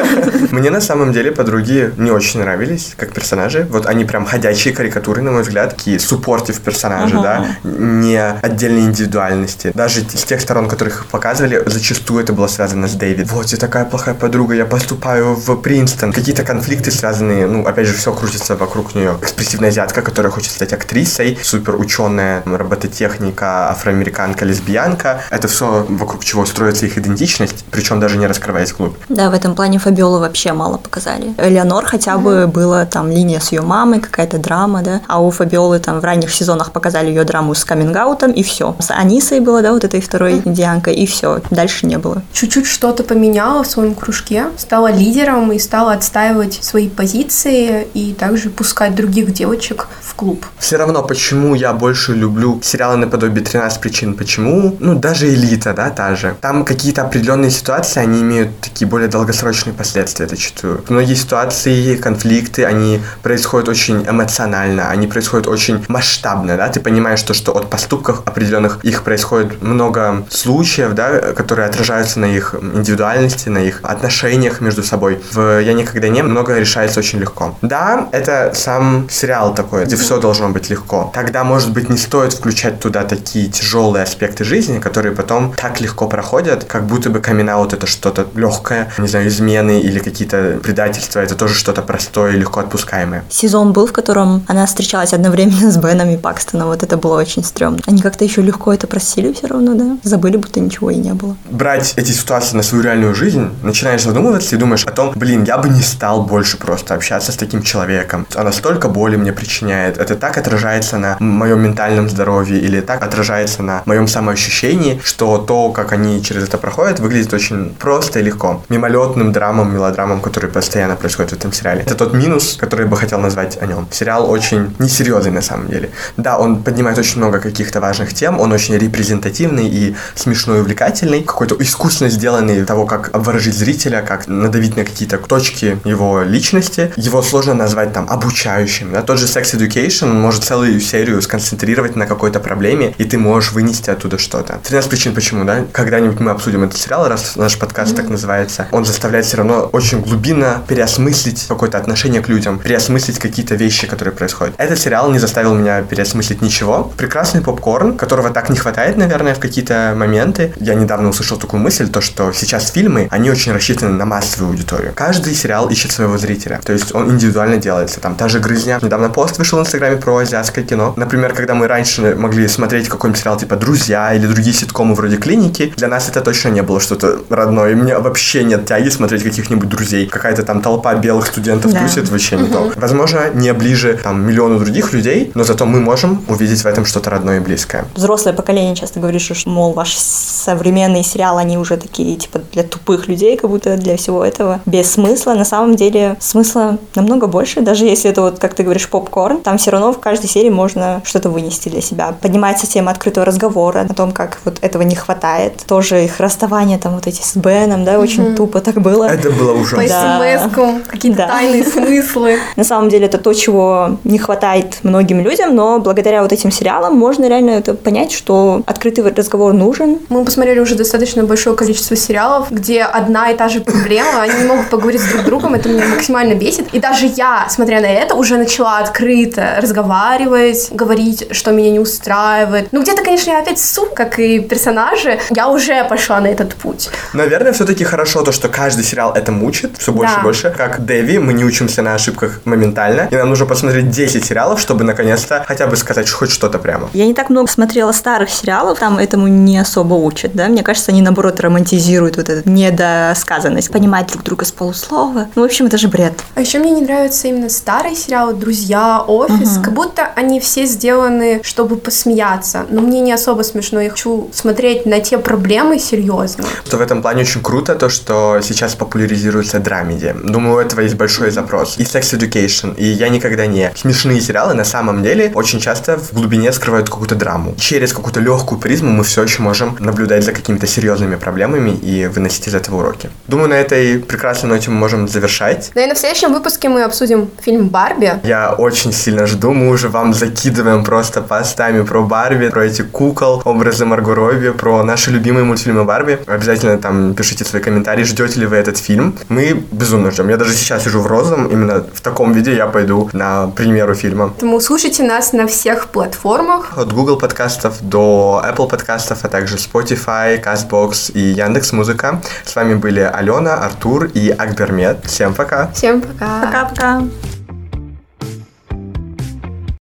Мне 0.50 0.70
на 0.70 0.80
самом 0.80 1.12
деле 1.12 1.32
подруги 1.32 1.92
не 1.96 2.10
очень 2.10 2.40
нравились 2.40 2.94
как 2.96 3.12
персонажи. 3.12 3.66
Вот 3.70 3.86
они 3.86 4.04
прям 4.04 4.24
ходячие 4.24 4.74
карикатуры, 4.74 5.22
на 5.22 5.32
мой 5.32 5.42
взгляд, 5.42 5.76
такие 5.76 5.98
суппортив 5.98 6.60
персонажи, 6.60 7.14
да, 7.14 7.46
не 7.64 8.20
отдельные 8.20 8.84
индивидуальности. 8.84 9.72
Даже 9.74 10.00
с 10.02 10.24
тех 10.24 10.40
сторон, 10.40 10.68
которых 10.68 11.00
их 11.00 11.06
показывали, 11.06 11.62
зачастую 11.66 12.22
это 12.22 12.32
было 12.32 12.46
связано 12.46 12.88
с 12.88 12.92
Дэвид. 12.92 13.30
Вот, 13.30 13.46
я 13.46 13.58
такая 13.58 13.84
плохая 13.84 14.14
подруга, 14.14 14.54
я 14.54 14.64
поступаю 14.64 15.00
поступаю 15.10 15.34
в 15.34 15.56
Принстон. 15.56 16.12
Какие-то 16.12 16.44
конфликты 16.44 16.90
связанные, 16.90 17.46
ну, 17.46 17.66
опять 17.66 17.86
же, 17.86 17.94
все 17.94 18.12
крутится 18.12 18.56
вокруг 18.56 18.94
нее. 18.94 19.16
Экспрессивная 19.20 19.70
азиатка, 19.70 20.02
которая 20.02 20.30
хочет 20.30 20.52
стать 20.52 20.72
актрисой, 20.72 21.38
супер 21.42 21.76
ученая, 21.76 22.42
робототехника, 22.44 23.70
афроамериканка, 23.70 24.44
лесбиянка. 24.44 25.22
Это 25.30 25.48
все 25.48 25.86
вокруг 25.88 26.24
чего 26.24 26.46
строится 26.46 26.86
их 26.86 26.98
идентичность, 26.98 27.64
причем 27.70 28.00
даже 28.00 28.18
не 28.18 28.26
раскрываясь 28.26 28.72
вглубь. 28.72 28.96
Да, 29.08 29.30
в 29.30 29.34
этом 29.34 29.54
плане 29.54 29.78
Фабиолы 29.78 30.20
вообще 30.20 30.52
мало 30.52 30.76
показали. 30.76 31.34
Элеонор 31.38 31.84
хотя 31.84 32.18
бы 32.18 32.30
mm-hmm. 32.30 32.46
была 32.46 32.86
там 32.86 33.10
линия 33.10 33.40
с 33.40 33.52
ее 33.52 33.62
мамой, 33.62 34.00
какая-то 34.00 34.38
драма, 34.38 34.82
да. 34.82 35.00
А 35.08 35.20
у 35.20 35.30
Фабиолы 35.30 35.78
там 35.78 36.00
в 36.00 36.04
ранних 36.04 36.32
сезонах 36.32 36.72
показали 36.72 37.08
ее 37.08 37.24
драму 37.24 37.54
с 37.54 37.64
каминг 37.64 37.90
и 38.34 38.42
все. 38.42 38.76
С 38.78 38.90
Анисой 38.90 39.40
было, 39.40 39.62
да, 39.62 39.72
вот 39.72 39.84
этой 39.84 40.00
второй 40.00 40.34
mm-hmm. 40.34 40.48
индианкой, 40.48 40.94
и 40.94 41.06
все. 41.06 41.40
Дальше 41.50 41.86
не 41.86 41.98
было. 41.98 42.22
Чуть-чуть 42.32 42.66
что-то 42.66 43.02
поменяла 43.02 43.64
в 43.64 43.66
своем 43.66 43.94
кружке, 43.94 44.46
стала 44.56 44.89
лидером 44.90 45.52
и 45.52 45.58
стала 45.58 45.92
отстаивать 45.92 46.58
свои 46.62 46.88
позиции 46.88 47.86
и 47.94 48.12
также 48.12 48.50
пускать 48.50 48.94
других 48.94 49.32
девочек 49.32 49.88
в 50.02 50.14
клуб. 50.14 50.46
Все 50.58 50.76
равно, 50.76 51.02
почему 51.02 51.54
я 51.54 51.72
больше 51.72 52.12
люблю 52.14 52.60
сериалы 52.62 52.96
наподобие 52.96 53.44
13 53.44 53.80
причин, 53.80 54.14
почему, 54.14 54.76
ну, 54.80 54.94
даже 54.94 55.32
элита, 55.32 55.72
да, 55.72 55.90
та 55.90 56.14
же. 56.16 56.36
Там 56.40 56.64
какие-то 56.64 57.02
определенные 57.02 57.50
ситуации, 57.50 58.00
они 58.00 58.20
имеют 58.20 58.60
такие 58.60 58.88
более 58.88 59.08
долгосрочные 59.08 59.74
последствия 59.74 60.26
зачастую. 60.28 60.84
Многие 60.88 61.14
ситуации, 61.14 61.96
конфликты, 61.96 62.64
они 62.64 63.00
происходят 63.22 63.68
очень 63.68 64.04
эмоционально, 64.08 64.90
они 64.90 65.06
происходят 65.06 65.46
очень 65.46 65.84
масштабно, 65.88 66.56
да, 66.56 66.68
ты 66.68 66.80
понимаешь 66.80 67.22
то, 67.22 67.34
что 67.34 67.52
от 67.56 67.70
поступков 67.70 68.22
определенных 68.26 68.84
их 68.84 69.02
происходит 69.02 69.62
много 69.62 70.26
случаев, 70.30 70.94
да, 70.94 71.32
которые 71.32 71.68
отражаются 71.68 72.20
на 72.20 72.26
их 72.26 72.54
индивидуальности, 72.54 73.48
на 73.48 73.58
их 73.58 73.80
отношениях 73.82 74.60
между 74.60 74.79
между 74.80 74.88
собой. 74.88 75.20
В 75.32 75.60
«Я 75.60 75.72
никогда 75.74 76.08
не» 76.08 76.22
много 76.22 76.58
решается 76.58 77.00
очень 77.00 77.20
легко. 77.20 77.54
Да, 77.62 78.08
это 78.12 78.52
сам 78.54 79.06
сериал 79.10 79.54
такой, 79.54 79.84
где 79.84 79.96
все 79.96 80.18
должно 80.20 80.48
быть 80.48 80.70
легко. 80.70 81.10
Тогда, 81.14 81.44
может 81.44 81.72
быть, 81.72 81.90
не 81.90 81.98
стоит 81.98 82.32
включать 82.32 82.80
туда 82.80 83.04
такие 83.04 83.48
тяжелые 83.48 84.02
аспекты 84.02 84.44
жизни, 84.44 84.78
которые 84.78 85.14
потом 85.14 85.52
так 85.56 85.80
легко 85.80 86.08
проходят, 86.08 86.64
как 86.64 86.84
будто 86.86 87.10
бы 87.10 87.20
камин 87.20 87.50
это 87.50 87.86
что-то 87.86 88.28
легкое, 88.36 88.92
не 88.98 89.08
знаю, 89.08 89.26
измены 89.26 89.80
или 89.80 89.98
какие-то 89.98 90.60
предательства, 90.62 91.18
это 91.18 91.34
тоже 91.34 91.54
что-то 91.54 91.82
простое 91.82 92.34
и 92.34 92.36
легко 92.38 92.60
отпускаемое. 92.60 93.24
Сезон 93.28 93.72
был, 93.72 93.86
в 93.86 93.92
котором 93.92 94.44
она 94.46 94.66
встречалась 94.66 95.12
одновременно 95.12 95.72
с 95.72 95.76
Беном 95.76 96.10
и 96.10 96.16
Пакстоном, 96.16 96.68
вот 96.68 96.84
это 96.84 96.96
было 96.96 97.18
очень 97.18 97.42
стрёмно. 97.42 97.80
Они 97.88 98.02
как-то 98.02 98.24
еще 98.24 98.40
легко 98.42 98.72
это 98.72 98.86
просили 98.86 99.32
все 99.32 99.48
равно, 99.48 99.74
да? 99.74 99.96
Забыли, 100.04 100.36
будто 100.36 100.60
ничего 100.60 100.90
и 100.90 100.96
не 100.96 101.12
было. 101.12 101.36
Брать 101.50 101.94
эти 101.96 102.12
ситуации 102.12 102.56
на 102.56 102.62
свою 102.62 102.84
реальную 102.84 103.16
жизнь, 103.16 103.48
начинаешь 103.64 104.04
задумываться 104.04 104.54
и 104.54 104.58
думать, 104.58 104.69
думаешь 104.70 104.86
о 104.86 104.92
том, 104.92 105.12
блин, 105.16 105.42
я 105.42 105.58
бы 105.58 105.68
не 105.68 105.82
стал 105.82 106.22
больше 106.22 106.56
просто 106.56 106.94
общаться 106.94 107.32
с 107.32 107.36
таким 107.36 107.62
человеком. 107.62 108.24
Она 108.36 108.52
столько 108.52 108.88
боли 108.88 109.16
мне 109.16 109.32
причиняет. 109.32 109.98
Это 109.98 110.14
так 110.14 110.38
отражается 110.38 110.96
на 110.96 111.16
моем 111.18 111.60
ментальном 111.60 112.08
здоровье 112.08 112.60
или 112.60 112.80
так 112.80 113.02
отражается 113.02 113.64
на 113.64 113.82
моем 113.84 114.06
самоощущении, 114.06 115.00
что 115.02 115.38
то, 115.38 115.72
как 115.72 115.90
они 115.92 116.22
через 116.22 116.44
это 116.44 116.56
проходят, 116.56 117.00
выглядит 117.00 117.34
очень 117.34 117.74
просто 117.80 118.20
и 118.20 118.22
легко. 118.22 118.62
Мимолетным 118.68 119.32
драмам, 119.32 119.74
мелодрамам, 119.74 120.20
которые 120.20 120.52
постоянно 120.52 120.94
происходят 120.94 121.32
в 121.32 121.34
этом 121.34 121.52
сериале. 121.52 121.82
Это 121.82 121.96
тот 121.96 122.14
минус, 122.14 122.56
который 122.60 122.82
я 122.82 122.86
бы 122.86 122.96
хотел 122.96 123.18
назвать 123.18 123.58
о 123.60 123.66
нем. 123.66 123.88
Сериал 123.90 124.30
очень 124.30 124.72
несерьезный 124.78 125.32
на 125.32 125.42
самом 125.42 125.66
деле. 125.66 125.90
Да, 126.16 126.38
он 126.38 126.62
поднимает 126.62 126.96
очень 126.98 127.18
много 127.18 127.40
каких-то 127.40 127.80
важных 127.80 128.14
тем, 128.14 128.38
он 128.38 128.52
очень 128.52 128.76
репрезентативный 128.76 129.66
и 129.66 129.96
смешной 130.14 130.60
увлекательный, 130.60 131.22
какой-то 131.22 131.56
искусственно 131.58 132.08
сделанный 132.08 132.64
того, 132.64 132.86
как 132.86 133.10
обворожить 133.12 133.56
зрителя, 133.56 134.02
как 134.02 134.28
надавить 134.60 134.76
на 134.76 134.84
какие-то 134.84 135.18
точки 135.18 135.78
его 135.84 136.22
личности. 136.22 136.92
Его 136.96 137.22
сложно 137.22 137.54
назвать 137.54 137.92
там 137.92 138.06
обучающим. 138.08 138.92
Да? 138.92 139.02
Тот 139.02 139.18
же 139.18 139.26
Sex 139.26 139.56
Education 139.56 140.12
может 140.12 140.44
целую 140.44 140.80
серию 140.80 141.22
сконцентрировать 141.22 141.96
на 141.96 142.06
какой-то 142.06 142.40
проблеме, 142.40 142.94
и 142.98 143.04
ты 143.04 143.18
можешь 143.18 143.52
вынести 143.52 143.90
оттуда 143.90 144.18
что-то. 144.18 144.60
13 144.62 144.90
причин 144.90 145.14
почему, 145.14 145.44
да? 145.44 145.64
Когда-нибудь 145.72 146.20
мы 146.20 146.30
обсудим 146.30 146.64
этот 146.64 146.78
сериал, 146.78 147.08
раз 147.08 147.36
наш 147.36 147.58
подкаст 147.58 147.92
mm-hmm. 147.92 147.96
так 147.96 148.08
называется. 148.08 148.66
Он 148.70 148.84
заставляет 148.84 149.24
все 149.26 149.38
равно 149.38 149.70
очень 149.72 150.00
глубинно 150.00 150.62
переосмыслить 150.68 151.46
какое-то 151.48 151.78
отношение 151.78 152.20
к 152.20 152.28
людям, 152.28 152.58
переосмыслить 152.58 153.18
какие-то 153.18 153.54
вещи, 153.54 153.86
которые 153.86 154.14
происходят. 154.14 154.54
Этот 154.58 154.78
сериал 154.78 155.10
не 155.10 155.18
заставил 155.18 155.54
меня 155.54 155.82
переосмыслить 155.82 156.42
ничего. 156.42 156.92
Прекрасный 156.96 157.40
попкорн, 157.40 157.96
которого 157.96 158.30
так 158.30 158.50
не 158.50 158.56
хватает, 158.56 158.96
наверное, 158.96 159.34
в 159.34 159.38
какие-то 159.38 159.94
моменты. 159.96 160.52
Я 160.60 160.74
недавно 160.74 161.08
услышал 161.08 161.38
такую 161.38 161.62
мысль, 161.62 161.88
то, 161.88 162.00
что 162.00 162.32
сейчас 162.32 162.70
фильмы, 162.70 163.08
они 163.10 163.30
очень 163.30 163.52
рассчитаны 163.52 163.92
на 163.92 164.04
массовую 164.04 164.49
аудиторию. 164.50 164.92
Каждый 164.94 165.34
сериал 165.34 165.68
ищет 165.68 165.92
своего 165.92 166.18
зрителя. 166.18 166.60
То 166.64 166.72
есть 166.72 166.94
он 166.94 167.10
индивидуально 167.10 167.56
делается. 167.56 168.00
Там 168.00 168.14
та 168.14 168.28
же 168.28 168.40
«Грызня». 168.40 168.78
Недавно 168.82 169.10
пост 169.10 169.38
вышел 169.38 169.58
в 169.58 169.62
Инстаграме 169.62 169.96
про 169.96 170.18
азиатское 170.18 170.64
кино. 170.64 170.92
Например, 170.96 171.32
когда 171.34 171.54
мы 171.54 171.66
раньше 171.68 172.14
могли 172.14 172.48
смотреть 172.48 172.88
какой-нибудь 172.88 173.20
сериал 173.20 173.36
типа 173.36 173.56
«Друзья» 173.56 174.14
или 174.14 174.26
другие 174.26 174.54
ситкомы 174.54 174.94
вроде 174.94 175.16
«Клиники», 175.16 175.72
для 175.76 175.88
нас 175.88 176.08
это 176.08 176.20
точно 176.20 176.48
не 176.48 176.62
было 176.62 176.80
что-то 176.80 177.20
родное. 177.28 177.72
И 177.72 177.74
мне 177.74 177.98
вообще 177.98 178.44
нет 178.44 178.66
тяги 178.66 178.88
смотреть 178.88 179.22
каких-нибудь 179.22 179.68
друзей. 179.68 180.06
Какая-то 180.06 180.42
там 180.42 180.60
толпа 180.62 180.94
белых 180.94 181.26
студентов 181.26 181.72
да. 181.72 181.80
тусит, 181.80 182.08
вообще 182.08 182.36
не 182.36 182.48
то. 182.48 182.72
Возможно, 182.76 183.30
не 183.34 183.52
ближе 183.52 183.98
там 184.02 184.26
миллиону 184.26 184.58
других 184.58 184.92
людей, 184.92 185.30
но 185.34 185.44
зато 185.44 185.66
мы 185.66 185.80
можем 185.80 186.24
увидеть 186.28 186.62
в 186.62 186.66
этом 186.66 186.84
что-то 186.84 187.10
родное 187.10 187.38
и 187.38 187.40
близкое. 187.40 187.84
Взрослое 187.94 188.32
поколение 188.32 188.74
часто 188.74 189.00
говорит, 189.00 189.22
что, 189.22 189.34
мол, 189.48 189.72
ваш 189.72 189.94
современные 189.94 191.02
сериалы, 191.02 191.40
они 191.40 191.58
уже 191.58 191.76
такие, 191.76 192.16
типа, 192.16 192.40
для 192.52 192.62
тупых 192.62 193.08
людей, 193.08 193.36
как 193.36 193.50
будто 193.50 193.76
для 193.76 193.96
всего 193.96 194.24
этого, 194.24 194.39
без 194.66 194.90
смысла. 194.90 195.34
На 195.34 195.44
самом 195.44 195.76
деле 195.76 196.16
смысла 196.20 196.78
намного 196.94 197.26
больше, 197.26 197.60
даже 197.60 197.84
если 197.84 198.10
это 198.10 198.22
вот, 198.22 198.38
как 198.38 198.54
ты 198.54 198.62
говоришь, 198.62 198.88
попкорн, 198.88 199.40
там 199.40 199.58
все 199.58 199.70
равно 199.70 199.92
в 199.92 199.98
каждой 199.98 200.28
серии 200.28 200.50
можно 200.50 201.02
что-то 201.04 201.30
вынести 201.30 201.68
для 201.68 201.80
себя. 201.80 202.14
Поднимается 202.20 202.66
тема 202.66 202.90
открытого 202.90 203.26
разговора 203.26 203.86
о 203.88 203.94
том, 203.94 204.12
как 204.12 204.38
вот 204.44 204.58
этого 204.60 204.82
не 204.82 204.94
хватает. 204.94 205.64
Тоже 205.66 206.04
их 206.04 206.20
расставание 206.20 206.78
там 206.78 206.94
вот 206.94 207.06
эти 207.06 207.22
с 207.22 207.36
Беном, 207.36 207.84
да, 207.84 207.98
очень 207.98 208.22
mm-hmm. 208.22 208.36
тупо 208.36 208.60
так 208.60 208.80
было. 208.80 209.04
Это 209.04 209.30
было 209.30 209.52
ужасно. 209.60 210.18
По 210.20 210.48
смс 210.48 210.86
какие-то 210.86 211.18
да. 211.18 211.28
тайные 211.28 211.64
смыслы. 211.64 212.38
На 212.56 212.64
самом 212.64 212.88
деле 212.88 213.06
это 213.06 213.18
то, 213.18 213.32
чего 213.32 213.98
не 214.04 214.18
хватает 214.18 214.78
многим 214.82 215.20
людям, 215.20 215.54
но 215.54 215.78
благодаря 215.78 216.22
вот 216.22 216.32
этим 216.32 216.50
сериалам 216.50 216.96
можно 216.96 217.26
реально 217.28 217.50
это 217.50 217.74
понять, 217.74 218.12
что 218.12 218.62
открытый 218.66 219.04
разговор 219.04 219.52
нужен. 219.52 219.98
Мы 220.08 220.24
посмотрели 220.24 220.60
уже 220.60 220.74
достаточно 220.74 221.24
большое 221.24 221.56
количество 221.56 221.96
сериалов, 221.96 222.50
где 222.50 222.82
одна 222.82 223.30
и 223.30 223.36
та 223.36 223.48
же 223.48 223.60
проблема, 223.60 224.26
они 224.30 224.42
не 224.42 224.48
могут 224.48 224.68
поговорить 224.68 225.00
с 225.00 225.12
друг 225.12 225.24
другом, 225.24 225.54
это 225.54 225.68
меня 225.68 225.86
максимально 225.86 226.34
бесит. 226.34 226.68
И 226.72 226.78
даже 226.78 227.06
я, 227.06 227.46
смотря 227.48 227.80
на 227.80 227.86
это, 227.86 228.14
уже 228.14 228.36
начала 228.36 228.78
открыто 228.78 229.58
разговаривать, 229.60 230.68
говорить, 230.70 231.28
что 231.32 231.52
меня 231.52 231.70
не 231.70 231.78
устраивает. 231.78 232.68
Ну, 232.72 232.82
где-то, 232.82 233.02
конечно, 233.02 233.30
я 233.30 233.40
опять 233.40 233.58
суп, 233.58 233.94
как 233.94 234.18
и 234.18 234.40
персонажи, 234.40 235.18
я 235.30 235.48
уже 235.48 235.84
пошла 235.84 236.20
на 236.20 236.28
этот 236.28 236.54
путь. 236.54 236.90
Наверное, 237.12 237.52
все-таки 237.52 237.84
хорошо 237.84 238.22
то, 238.22 238.32
что 238.32 238.48
каждый 238.48 238.84
сериал 238.84 239.12
это 239.12 239.32
мучит 239.32 239.76
все 239.78 239.92
больше 239.92 240.14
да. 240.14 240.20
и 240.20 240.24
больше. 240.24 240.54
Как 240.56 240.84
Дэви, 240.84 241.18
мы 241.18 241.32
не 241.32 241.44
учимся 241.44 241.82
на 241.82 241.94
ошибках 241.94 242.40
моментально, 242.44 243.08
и 243.10 243.16
нам 243.16 243.28
нужно 243.28 243.46
посмотреть 243.46 243.90
10 243.90 244.24
сериалов, 244.24 244.60
чтобы 244.60 244.84
наконец-то 244.84 245.44
хотя 245.46 245.66
бы 245.66 245.76
сказать 245.76 246.10
хоть 246.10 246.30
что-то 246.30 246.58
прямо. 246.58 246.88
Я 246.92 247.06
не 247.06 247.14
так 247.14 247.30
много 247.30 247.50
смотрела 247.50 247.92
старых 247.92 248.30
сериалов, 248.30 248.78
там 248.78 248.98
этому 248.98 249.28
не 249.28 249.58
особо 249.58 249.94
учат, 249.94 250.32
да, 250.34 250.48
мне 250.48 250.62
кажется, 250.62 250.92
они 250.92 251.02
наоборот 251.02 251.40
романтизируют 251.40 252.16
вот 252.16 252.28
эту 252.28 252.48
недосказанность, 252.48 253.70
понимать 253.70 254.10
друг 254.22 254.40
друга 254.40 254.44
с 254.44 254.52
полуслова. 254.52 255.28
Ну, 255.34 255.42
в 255.42 255.44
общем, 255.44 255.66
это 255.66 255.76
же 255.76 255.88
бред. 255.88 256.14
А 256.34 256.40
еще 256.40 256.58
мне 256.58 256.70
не 256.70 256.82
нравятся 256.82 257.28
именно 257.28 257.48
старые 257.48 257.96
сериалы, 257.96 258.34
«Друзья», 258.34 259.02
«Офис», 259.06 259.56
угу. 259.56 259.64
как 259.64 259.74
будто 259.74 260.06
они 260.16 260.40
все 260.40 260.66
сделаны, 260.66 261.40
чтобы 261.42 261.76
посмеяться, 261.76 262.66
но 262.70 262.80
мне 262.80 263.00
не 263.00 263.12
особо 263.12 263.42
смешно, 263.42 263.80
я 263.80 263.90
хочу 263.90 264.30
смотреть 264.32 264.86
на 264.86 265.00
те 265.00 265.18
проблемы 265.18 265.78
серьезно. 265.78 266.44
Что 266.64 266.76
в 266.76 266.80
этом 266.80 267.02
плане 267.02 267.22
очень 267.22 267.42
круто, 267.42 267.74
то, 267.74 267.88
что 267.88 268.40
сейчас 268.42 268.74
популяризируется 268.74 269.58
драмеди. 269.58 270.14
Думаю, 270.24 270.56
у 270.56 270.58
этого 270.58 270.80
есть 270.80 270.94
большой 270.94 271.30
запрос. 271.30 271.76
И 271.78 271.82
Sex 271.82 272.18
Education, 272.18 272.76
и 272.76 272.84
Я 272.84 273.08
никогда 273.08 273.46
не. 273.46 273.72
Смешные 273.76 274.20
сериалы 274.20 274.54
на 274.54 274.64
самом 274.64 275.02
деле 275.02 275.32
очень 275.34 275.60
часто 275.60 275.96
в 275.98 276.12
глубине 276.12 276.52
скрывают 276.52 276.88
какую-то 276.88 277.14
драму. 277.14 277.54
Через 277.58 277.92
какую-то 277.92 278.20
легкую 278.20 278.60
призму 278.60 278.90
мы 278.90 279.04
все 279.04 279.22
еще 279.22 279.42
можем 279.42 279.76
наблюдать 279.80 280.24
за 280.24 280.32
какими-то 280.32 280.66
серьезными 280.66 281.16
проблемами 281.16 281.70
и 281.70 282.06
выносить 282.06 282.48
из 282.48 282.54
этого 282.54 282.78
уроки. 282.78 283.10
Думаю, 283.26 283.48
на 283.48 283.54
этой 283.54 283.99
прекрасной 284.06 284.50
ноте 284.50 284.70
мы 284.70 284.76
можем 284.76 285.08
завершать. 285.08 285.70
Ну 285.74 285.82
и 285.82 285.86
на 285.86 285.94
следующем 285.94 286.32
выпуске 286.32 286.68
мы 286.68 286.82
обсудим 286.82 287.30
фильм 287.40 287.68
«Барби». 287.68 288.20
Я 288.24 288.52
очень 288.52 288.92
сильно 288.92 289.26
жду, 289.26 289.52
мы 289.52 289.68
уже 289.68 289.88
вам 289.88 290.14
закидываем 290.14 290.84
просто 290.84 291.22
постами 291.22 291.82
про 291.82 292.02
Барби, 292.02 292.48
про 292.48 292.66
эти 292.66 292.82
кукол, 292.82 293.42
образы 293.44 293.84
Марго 293.84 294.14
Робби, 294.14 294.50
про 294.50 294.82
наши 294.82 295.10
любимые 295.10 295.44
мультфильмы 295.44 295.84
Барби. 295.84 296.18
Обязательно 296.26 296.78
там 296.78 297.14
пишите 297.14 297.44
свои 297.44 297.62
комментарии, 297.62 298.04
ждете 298.04 298.40
ли 298.40 298.46
вы 298.46 298.56
этот 298.56 298.78
фильм. 298.78 299.18
Мы 299.28 299.64
безумно 299.70 300.10
ждем. 300.10 300.28
Я 300.28 300.36
даже 300.36 300.54
сейчас 300.54 300.84
сижу 300.84 301.00
в 301.00 301.06
розовом, 301.06 301.46
именно 301.46 301.84
в 301.92 302.00
таком 302.00 302.32
виде 302.32 302.54
я 302.54 302.66
пойду 302.66 303.08
на 303.12 303.48
премьеру 303.48 303.94
фильма. 303.94 304.28
Поэтому 304.28 304.60
слушайте 304.60 305.02
нас 305.02 305.32
на 305.32 305.46
всех 305.46 305.88
платформах. 305.88 306.76
От 306.76 306.92
Google 306.92 307.18
подкастов 307.18 307.74
до 307.80 308.42
Apple 308.46 308.68
подкастов, 308.68 309.24
а 309.24 309.28
также 309.28 309.56
Spotify, 309.56 310.42
CastBox 310.42 311.12
и 311.12 311.20
Яндекс 311.20 311.72
Музыка. 311.72 312.20
С 312.44 312.56
вами 312.56 312.74
были 312.74 313.00
Алена, 313.00 313.54
Артур 313.90 314.04
и 314.14 314.30
Акбермет. 314.30 315.04
Всем 315.04 315.34
пока. 315.34 315.72
Всем 315.72 316.00
пока. 316.00 316.42
Пока-пока. 316.42 317.02